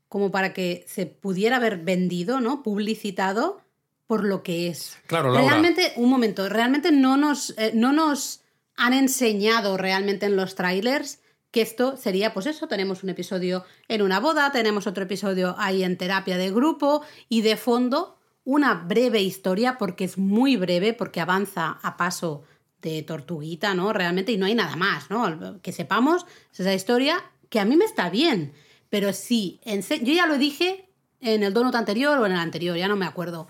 [0.09, 2.62] como para que se pudiera haber vendido, ¿no?
[2.62, 3.62] Publicitado
[4.07, 4.99] por lo que es.
[5.07, 8.43] Claro, Realmente, un momento, realmente no nos, eh, no nos
[8.76, 11.20] han enseñado realmente en los trailers
[11.51, 15.82] que esto sería, pues eso, tenemos un episodio en una boda, tenemos otro episodio ahí
[15.82, 21.20] en terapia de grupo y de fondo una breve historia, porque es muy breve, porque
[21.20, 22.43] avanza a paso
[22.83, 23.93] de tortuguita, ¿no?
[23.93, 25.61] Realmente, y no hay nada más, ¿no?
[25.62, 28.53] Que sepamos esa historia que a mí me está bien,
[28.91, 30.89] pero sí, yo ya lo dije
[31.20, 33.47] en el donut anterior o en el anterior, ya no me acuerdo.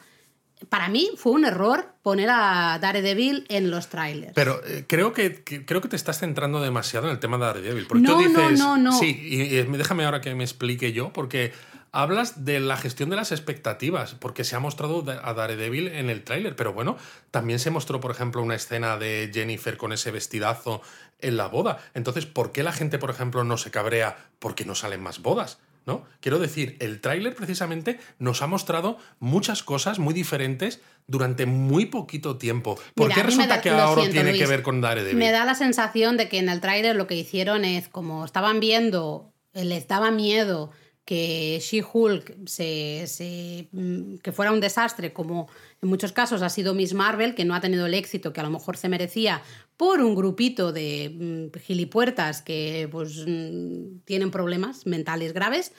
[0.69, 4.33] Para mí fue un error poner a Daredevil en los trailers.
[4.35, 7.87] Pero eh, creo, que, creo que te estás centrando demasiado en el tema de Daredevil.
[7.87, 8.99] Porque tú dices, no, no, no.
[8.99, 11.53] Sí, y, y déjame ahora que me explique yo, porque
[11.93, 16.25] hablas de la gestión de las expectativas, porque se ha mostrado a Daredevil en el
[16.25, 16.97] tráiler, pero bueno,
[17.31, 20.81] también se mostró, por ejemplo, una escena de Jennifer con ese vestidazo
[21.21, 21.79] en la boda.
[21.95, 25.59] Entonces, ¿por qué la gente, por ejemplo, no se cabrea porque no salen más bodas?
[25.85, 26.05] ¿No?
[26.21, 32.39] Quiero decir, el tráiler precisamente nos ha mostrado muchas cosas muy diferentes durante muy poquito
[32.39, 32.79] tiempo.
[32.95, 35.17] ¿Por qué resulta que ahora tiene que ver con Daredevil?
[35.17, 38.61] Me da la sensación de que en el tráiler lo que hicieron es, como estaban
[38.61, 40.71] viendo, les daba miedo
[41.05, 45.49] que She-Hulk se, mm, que fuera un desastre, como
[45.81, 48.45] en muchos casos ha sido Miss Marvel, que no ha tenido el éxito que a
[48.45, 49.43] lo mejor se merecía
[49.77, 55.73] por un grupito de mm, gilipuertas que pues, mm, tienen problemas mentales graves.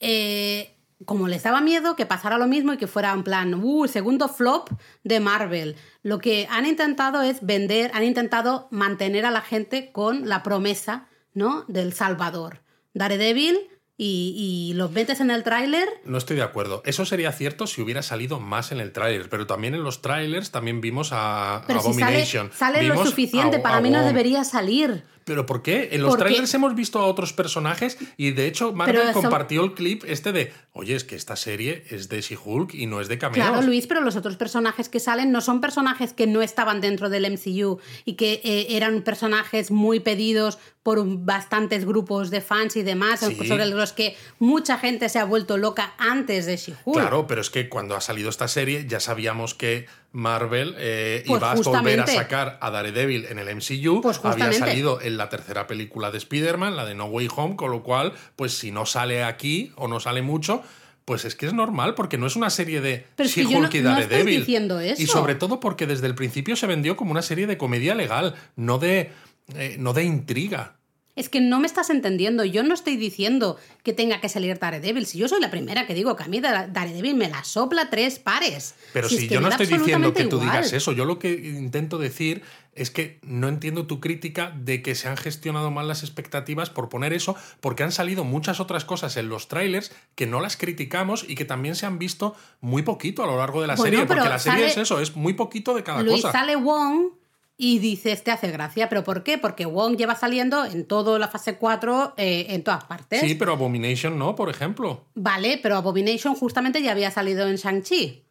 [0.00, 0.70] Eh,
[1.04, 4.28] como les daba miedo que pasara lo mismo y que fuera en plan, uh, segundo
[4.28, 4.70] flop
[5.02, 5.76] de Marvel.
[6.02, 11.08] Lo que han intentado es vender, han intentado mantener a la gente con la promesa,
[11.34, 11.64] ¿no?
[11.68, 12.62] Del Salvador.
[12.94, 13.58] Daredevil
[13.96, 15.88] y, y los metes en el tráiler.
[16.04, 16.82] No estoy de acuerdo.
[16.84, 20.50] Eso sería cierto si hubiera salido más en el tráiler, pero también en los trailers
[20.50, 22.50] también vimos a Pero si sale, Abomination.
[22.52, 25.04] sale lo Vimos suficiente, a- para a mí no debería salir.
[25.24, 25.88] ¿Pero por qué?
[25.92, 29.72] En los trailers hemos visto a otros personajes y de hecho Marvel eso- compartió el
[29.74, 33.16] clip este de, oye, es que esta serie es de She-Hulk y no es de
[33.18, 33.46] cameos.
[33.46, 37.08] Claro, Luis, pero los otros personajes que salen no son personajes que no estaban dentro
[37.08, 42.76] del MCU y que eh, eran personajes muy pedidos por un- bastantes grupos de fans
[42.76, 43.34] y demás, Sí.
[43.48, 46.98] sobre los que mucha gente se ha vuelto loca antes de She-Hulk.
[46.98, 51.38] Claro, pero es que cuando ha salido esta serie ya sabíamos que Marvel eh, Pues
[51.40, 54.00] iba a volver a sacar a Daredevil en el MCU.
[54.00, 57.72] Pues Había salido en la tercera película de Spider-Man, la de No Way Home, con
[57.72, 60.62] lo cual, pues si no sale aquí o no sale mucho,
[61.04, 63.80] pues es que es normal, porque no es una serie de Pero yo no- y
[63.82, 64.38] no Daredevil.
[64.40, 65.02] diciendo eso.
[65.02, 68.34] Y sobre todo porque desde el principio se vendió como una serie de comedia legal,
[68.56, 69.10] no de,
[69.56, 70.76] eh, no de intriga.
[71.16, 72.44] Es que no me estás entendiendo.
[72.44, 75.06] Yo no estoy diciendo que tenga que salir Daredevil.
[75.06, 77.88] Si yo soy la primera que digo que a mí Dare- Daredevil me la sopla
[77.88, 78.74] tres pares.
[78.92, 80.50] Pero Si si, es que yo no estoy diciendo que tú igual.
[80.50, 82.42] digas eso, yo lo que intento decir
[82.74, 86.88] es que no entiendo tu crítica de que se han gestionado mal las expectativas por
[86.88, 91.24] poner eso, porque han salido muchas otras cosas en los trailers que no las criticamos
[91.28, 94.06] y que también se han visto muy poquito a lo largo de la Bueno, serie,
[94.06, 96.32] porque la serie sale- es eso, es muy poquito de cada Luis cosa.
[96.32, 97.10] sale Wong
[97.56, 98.88] y dices, te hace gracia.
[98.88, 99.38] ¿Pero por qué?
[99.38, 103.20] Porque Wong lleva saliendo en toda la fase 4 eh, en todas partes.
[103.20, 105.04] Sí, pero Abomination no, por ejemplo.
[105.14, 108.24] Vale, pero Abomination justamente ya había salido en Shang-Chi.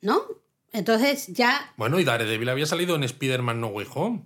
[0.00, 0.22] ¿No?
[0.72, 1.72] Entonces ya.
[1.76, 4.22] Bueno, y Daredevil había salido en Spider-Man No Way Home.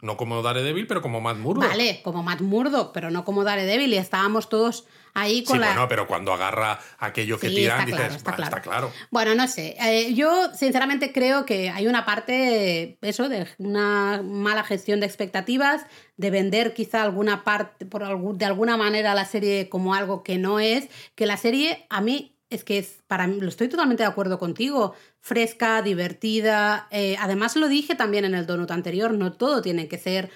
[0.00, 1.66] No como Daredevil, pero como Matt Murdock.
[1.68, 3.92] Vale, como Matt Murdock, pero no como Daredevil.
[3.94, 4.84] Y estábamos todos
[5.14, 5.68] ahí con Sí, la.
[5.68, 8.48] bueno, pero cuando agarra aquello que Sí, tiran, está claro, dices, está "Va, claro".
[8.56, 8.92] está claro.
[9.10, 9.76] Bueno, no sé.
[9.80, 15.86] Eh, yo sinceramente creo que hay una parte, eso, de una mala gestión de expectativas,
[16.18, 20.36] de vender quizá alguna parte, por algún- de alguna manera la serie como algo que
[20.36, 24.02] no es, que la serie a mí es que es, para mí, lo estoy totalmente
[24.02, 26.88] de acuerdo contigo, fresca, divertida.
[26.90, 30.30] eh, además lo dije también en el donut anterior, no todo tiene que ser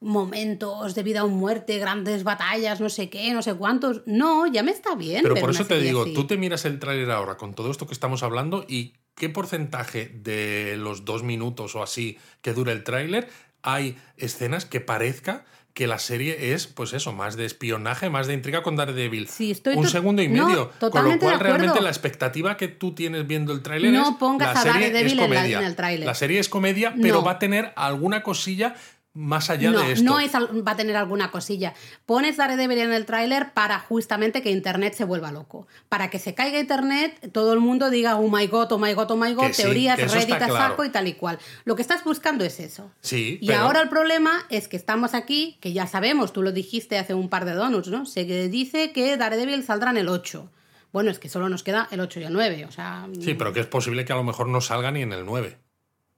[0.00, 4.02] momentos de vida o muerte, grandes batallas, no sé qué, no sé cuántos.
[4.06, 5.22] No, ya me está bien.
[5.22, 6.14] Pero por eso te digo, así.
[6.14, 10.06] tú te miras el tráiler ahora con todo esto que estamos hablando y qué porcentaje
[10.06, 13.28] de los dos minutos o así que dura el tráiler
[13.62, 15.44] hay escenas que parezca
[15.74, 19.28] que la serie es, pues eso, más de espionaje, más de intriga con Daredevil.
[19.28, 20.70] Sí, estoy Un segundo y No, medio.
[20.90, 24.16] con lo cual, realmente la expectativa que tú tienes viendo el tráiler No es.
[24.16, 25.58] pongas la a serie Daredevil es en la- comedia.
[25.60, 26.06] en el tráiler.
[26.06, 27.24] La serie es comedia, pero No.
[27.24, 28.74] va a tener alguna cosilla
[29.12, 30.04] más allá no, de esto.
[30.04, 31.74] no es, va a tener alguna cosilla.
[32.06, 35.66] Pones Daredevil en el tráiler para justamente que Internet se vuelva loco.
[35.88, 39.10] Para que se caiga Internet, todo el mundo diga, oh my god, oh my god,
[39.10, 40.56] oh my god, Que sí, teorías, eso Reddit claro.
[40.56, 41.38] saco y tal y cual.
[41.64, 42.90] Lo que estás buscando es eso.
[43.00, 46.52] Sí, Y pero- ahora el problema es que estamos aquí, que ya sabemos, tú lo
[46.52, 48.06] dijiste hace un par de donuts, ¿no?
[48.06, 50.50] Se dice que Daredevil saldrá en el 8.
[50.92, 53.06] Bueno, es que solo nos queda el 8 y el 9, o sea...
[53.20, 55.56] Sí, pero que es posible que a lo mejor no salga ni en el 9.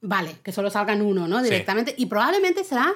[0.03, 1.39] Vale, que solo salgan uno, ¿no?
[1.39, 1.45] Sí.
[1.45, 1.95] Directamente.
[1.97, 2.93] Y probablemente será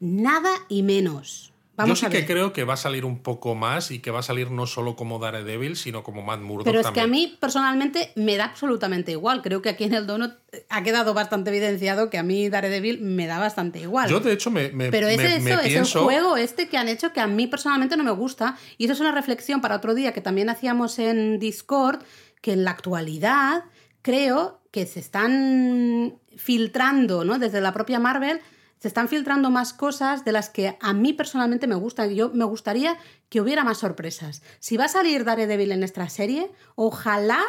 [0.00, 1.52] nada y menos.
[1.76, 4.18] Vamos Yo sí que creo que va a salir un poco más y que va
[4.18, 7.36] a salir no solo como Daredevil, sino como Matt Murdock Pero es que a mí
[7.38, 9.42] personalmente me da absolutamente igual.
[9.42, 10.32] Creo que aquí en el donut
[10.70, 14.10] ha quedado bastante evidenciado que a mí Daredevil me da bastante igual.
[14.10, 15.98] Yo, de hecho, me, me- Pero es me- eso, me es pienso...
[16.00, 18.56] el juego este que han hecho que a mí personalmente no me gusta.
[18.76, 22.00] Y eso es una reflexión para otro día que también hacíamos en Discord,
[22.42, 23.62] que en la actualidad
[24.02, 27.38] creo que se están filtrando, ¿no?
[27.38, 28.40] Desde la propia Marvel,
[28.78, 32.14] se están filtrando más cosas de las que a mí personalmente me gustan.
[32.14, 32.96] Yo me gustaría
[33.28, 34.42] que hubiera más sorpresas.
[34.60, 37.42] Si va a salir Daredevil en nuestra serie, ojalá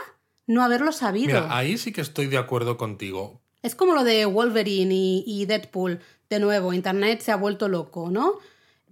[0.48, 1.28] no haberlo sabido.
[1.28, 3.42] Mira, ahí sí que estoy de acuerdo contigo.
[3.62, 6.00] Es como lo de Wolverine y, y Deadpool.
[6.30, 8.40] De nuevo, Internet se ha vuelto loco, ¿no?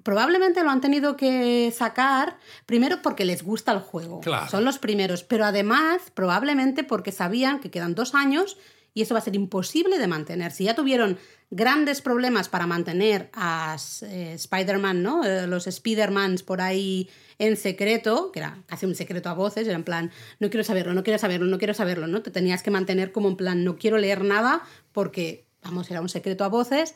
[0.07, 4.21] Probablemente lo han tenido que sacar, primero porque les gusta el juego.
[4.21, 4.47] Claro.
[4.49, 5.25] Son los primeros.
[5.25, 8.55] Pero además, probablemente porque sabían que quedan dos años
[8.93, 10.53] y eso va a ser imposible de mantener.
[10.53, 11.17] Si ya tuvieron
[11.51, 15.25] grandes problemas para mantener a eh, Spider-Man, ¿no?
[15.25, 19.75] Eh, los Spider-Mans por ahí en secreto, que era casi un secreto a voces, era
[19.75, 22.21] en plan, no quiero saberlo, no quiero saberlo, no quiero saberlo, ¿no?
[22.21, 24.61] Te tenías que mantener como en plan, no quiero leer nada
[24.93, 26.95] porque, vamos, era un secreto a voces.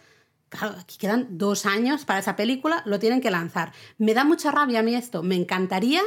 [0.51, 3.71] Claro, aquí quedan dos años para esa película, lo tienen que lanzar.
[3.97, 5.23] Me da mucha rabia a mí esto.
[5.23, 6.01] Me encantaría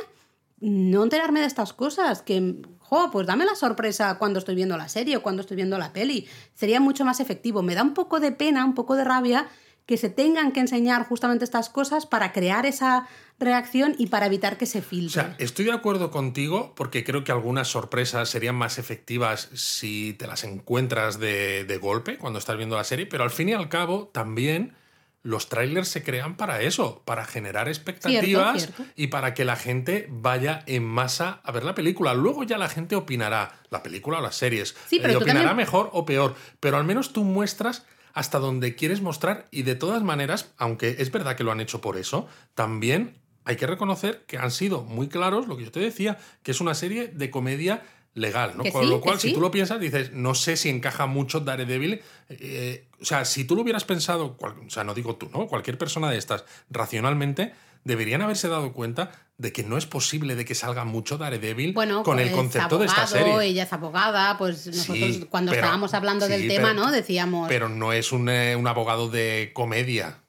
[0.60, 4.90] no enterarme de estas cosas, que, jo, pues dame la sorpresa cuando estoy viendo la
[4.90, 6.28] serie o cuando estoy viendo la peli.
[6.52, 7.62] Sería mucho más efectivo.
[7.62, 9.48] Me da un poco de pena, un poco de rabia
[9.86, 13.06] que se tengan que enseñar justamente estas cosas para crear esa
[13.38, 15.22] reacción y para evitar que se O filtre.
[15.22, 20.26] sea, estoy de acuerdo contigo porque creo que algunas sorpresas serían más efectivas si te
[20.26, 23.68] las encuentras de, de golpe cuando estás viendo la serie, pero al fin y al
[23.68, 24.74] cabo también
[25.22, 28.92] los trailers se crean para eso, para generar expectativas Cierto, cierto.
[28.94, 32.12] y para que la gente vaya en masa a ver la película.
[32.14, 34.76] Luego ya la gente opinará, la película o las series.
[34.86, 38.74] Sí, pero tú opinará también- mejor o peor, pero al menos tú muestras hasta donde
[38.76, 42.26] quieres mostrar y de todas maneras, aunque es verdad que lo han hecho por eso,
[42.54, 46.52] también hay que reconocer que han sido muy claros, lo que yo te decía, que
[46.52, 47.82] es una serie de comedia
[48.14, 48.62] legal, ¿no?
[48.62, 49.34] Que Con sí, lo cual, si sí.
[49.34, 52.00] tú lo piensas, dices, no sé si encaja mucho Daredevil.
[52.28, 55.46] eh, o sea, si tú lo hubieras pensado, cual- o sea, no digo tú, ¿no?
[55.48, 57.52] Cualquier persona de estas, racionalmente,
[57.84, 62.02] deberían haberse dado cuenta de que no es posible de que salga mucho Daredevil Bueno,
[62.02, 63.34] con el pues, concepto de esta serie.
[63.42, 66.90] Ella es abogada, pues nosotros Sí, cuando pero- estábamos hablando del tema, ¿no?
[66.90, 70.23] Decíamos, Pero no es un, eh, un abogado de comedia.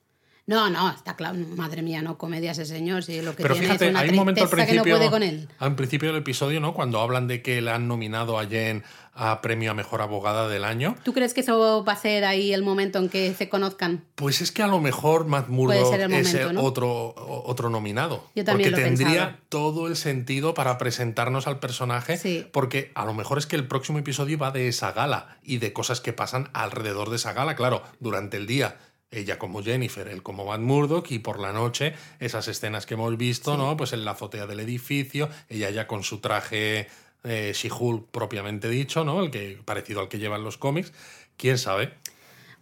[0.47, 3.67] No, no, está claro, madre mía, no comedia ese señor, si lo que Pero tiene
[3.67, 5.49] fíjate, es una hay un momento al principio, que no puede con él.
[5.57, 6.73] al principio del episodio, ¿no?
[6.73, 8.83] Cuando hablan de que le han nominado a Jen
[9.15, 10.95] a premio a mejor abogada del año.
[11.03, 14.03] ¿Tú crees que eso va a ser ahí el momento en que se conozcan?
[14.15, 16.61] Pues es que a lo mejor Matt Murdock el es momento, el ¿no?
[16.61, 18.25] otro, otro nominado.
[18.35, 22.17] Yo también porque lo tendría todo el sentido para presentarnos al personaje.
[22.17, 22.45] Sí.
[22.51, 25.71] Porque a lo mejor es que el próximo episodio va de esa gala y de
[25.71, 27.55] cosas que pasan alrededor de esa gala.
[27.55, 28.75] Claro, durante el día.
[29.15, 33.15] Ella como Jennifer, él como Matt Murdock, y por la noche esas escenas que hemos
[33.17, 33.77] visto, ¿no?
[33.77, 36.87] Pues en la azotea del edificio, ella ya con su traje
[37.23, 39.23] eh, She-Hulk propiamente dicho, ¿no?
[39.23, 40.93] El que parecido al que llevan los cómics.
[41.37, 41.93] ¿Quién sabe?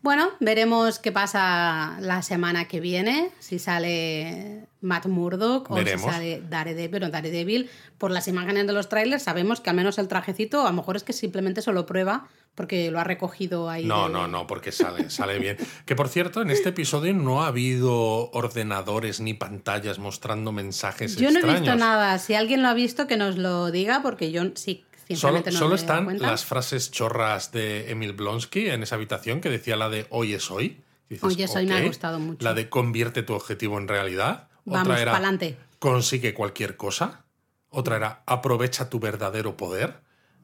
[0.04, 6.44] Bueno, veremos qué pasa la semana que viene, si sale Matt Murdock o si sale
[6.50, 6.90] Daredevil.
[6.92, 10.72] Bueno, Daredevil, por las imágenes de los trailers, sabemos que al menos el trajecito, a
[10.72, 13.86] lo mejor es que simplemente solo prueba porque lo ha recogido ahí.
[13.86, 15.56] No, de- no, no, porque sale, sale bien.
[15.86, 21.32] Que por cierto, en este episodio no ha habido ordenadores ni pantallas mostrando mensajes Yo
[21.32, 22.20] no he visto nada.
[22.20, 24.84] Si alguien lo ha visto, que nos lo diga, porque yo sí,
[25.16, 29.76] Solo, no solo están las frases chorras de Emil Blonsky en esa habitación que decía
[29.76, 30.82] la de hoy es hoy.
[31.10, 32.44] Dices, Hoy es hoy me ha gustado mucho.
[32.44, 34.48] La de convierte tu objetivo en realidad.
[34.66, 35.58] Vamos, Otra era pa'lante.
[35.80, 37.26] consigue cualquier cosa.
[37.70, 40.02] Otra era aprovecha tu verdadero poder.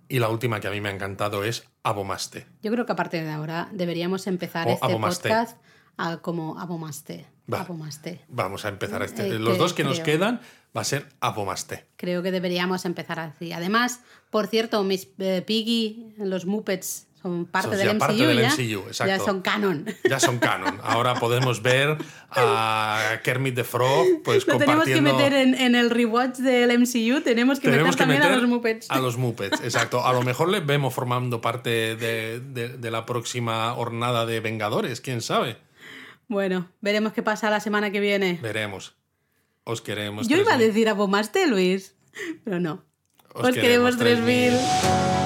[0.09, 2.47] Y la última que a mí me ha encantado es abomaste.
[2.63, 5.29] Yo creo que a partir de ahora deberíamos empezar O este abomaste.
[5.29, 5.57] podcast
[5.99, 7.25] a- como abomaste.
[7.51, 7.61] Va.
[7.61, 8.21] Abomaste.
[8.29, 9.27] Vamos a empezar este.
[9.27, 10.39] Eh, Los dos que nos quedan
[10.75, 11.85] va a ser abomaste.
[11.97, 13.51] Creo que deberíamos empezar así.
[13.53, 17.99] Además, por cierto, mis eh, Piggy, los Muppets, son parte Son del ya MCU.
[17.99, 19.05] parte del ya, MCU, exacto.
[19.17, 19.85] ya son canon.
[20.09, 20.79] Ya son canon.
[20.83, 21.97] Ahora podemos ver
[22.31, 25.13] a Kermit the Frog pues Lo tenemos que compartiendo...
[25.15, 27.21] meter en, en el rewatch del MCU.
[27.21, 28.85] Tenemos que Tenemos meter que también meter a los Muppets.
[28.89, 30.05] A los Muppets, exacto.
[30.05, 35.01] A lo mejor les vemos formando parte de, de- de la próxima hornada de Vengadores,
[35.01, 35.57] quién sabe.
[36.29, 38.39] Bueno, veremos qué pasa la semana que viene.
[38.41, 38.95] Veremos.
[39.65, 40.27] Os queremos.
[40.27, 40.67] Yo iba a 3000.
[40.67, 41.95] decir abomaste, Luis,
[42.45, 42.85] pero no.
[43.33, 44.49] Os Os, queremos queremos 3000.
[44.51, 45.18] 3000.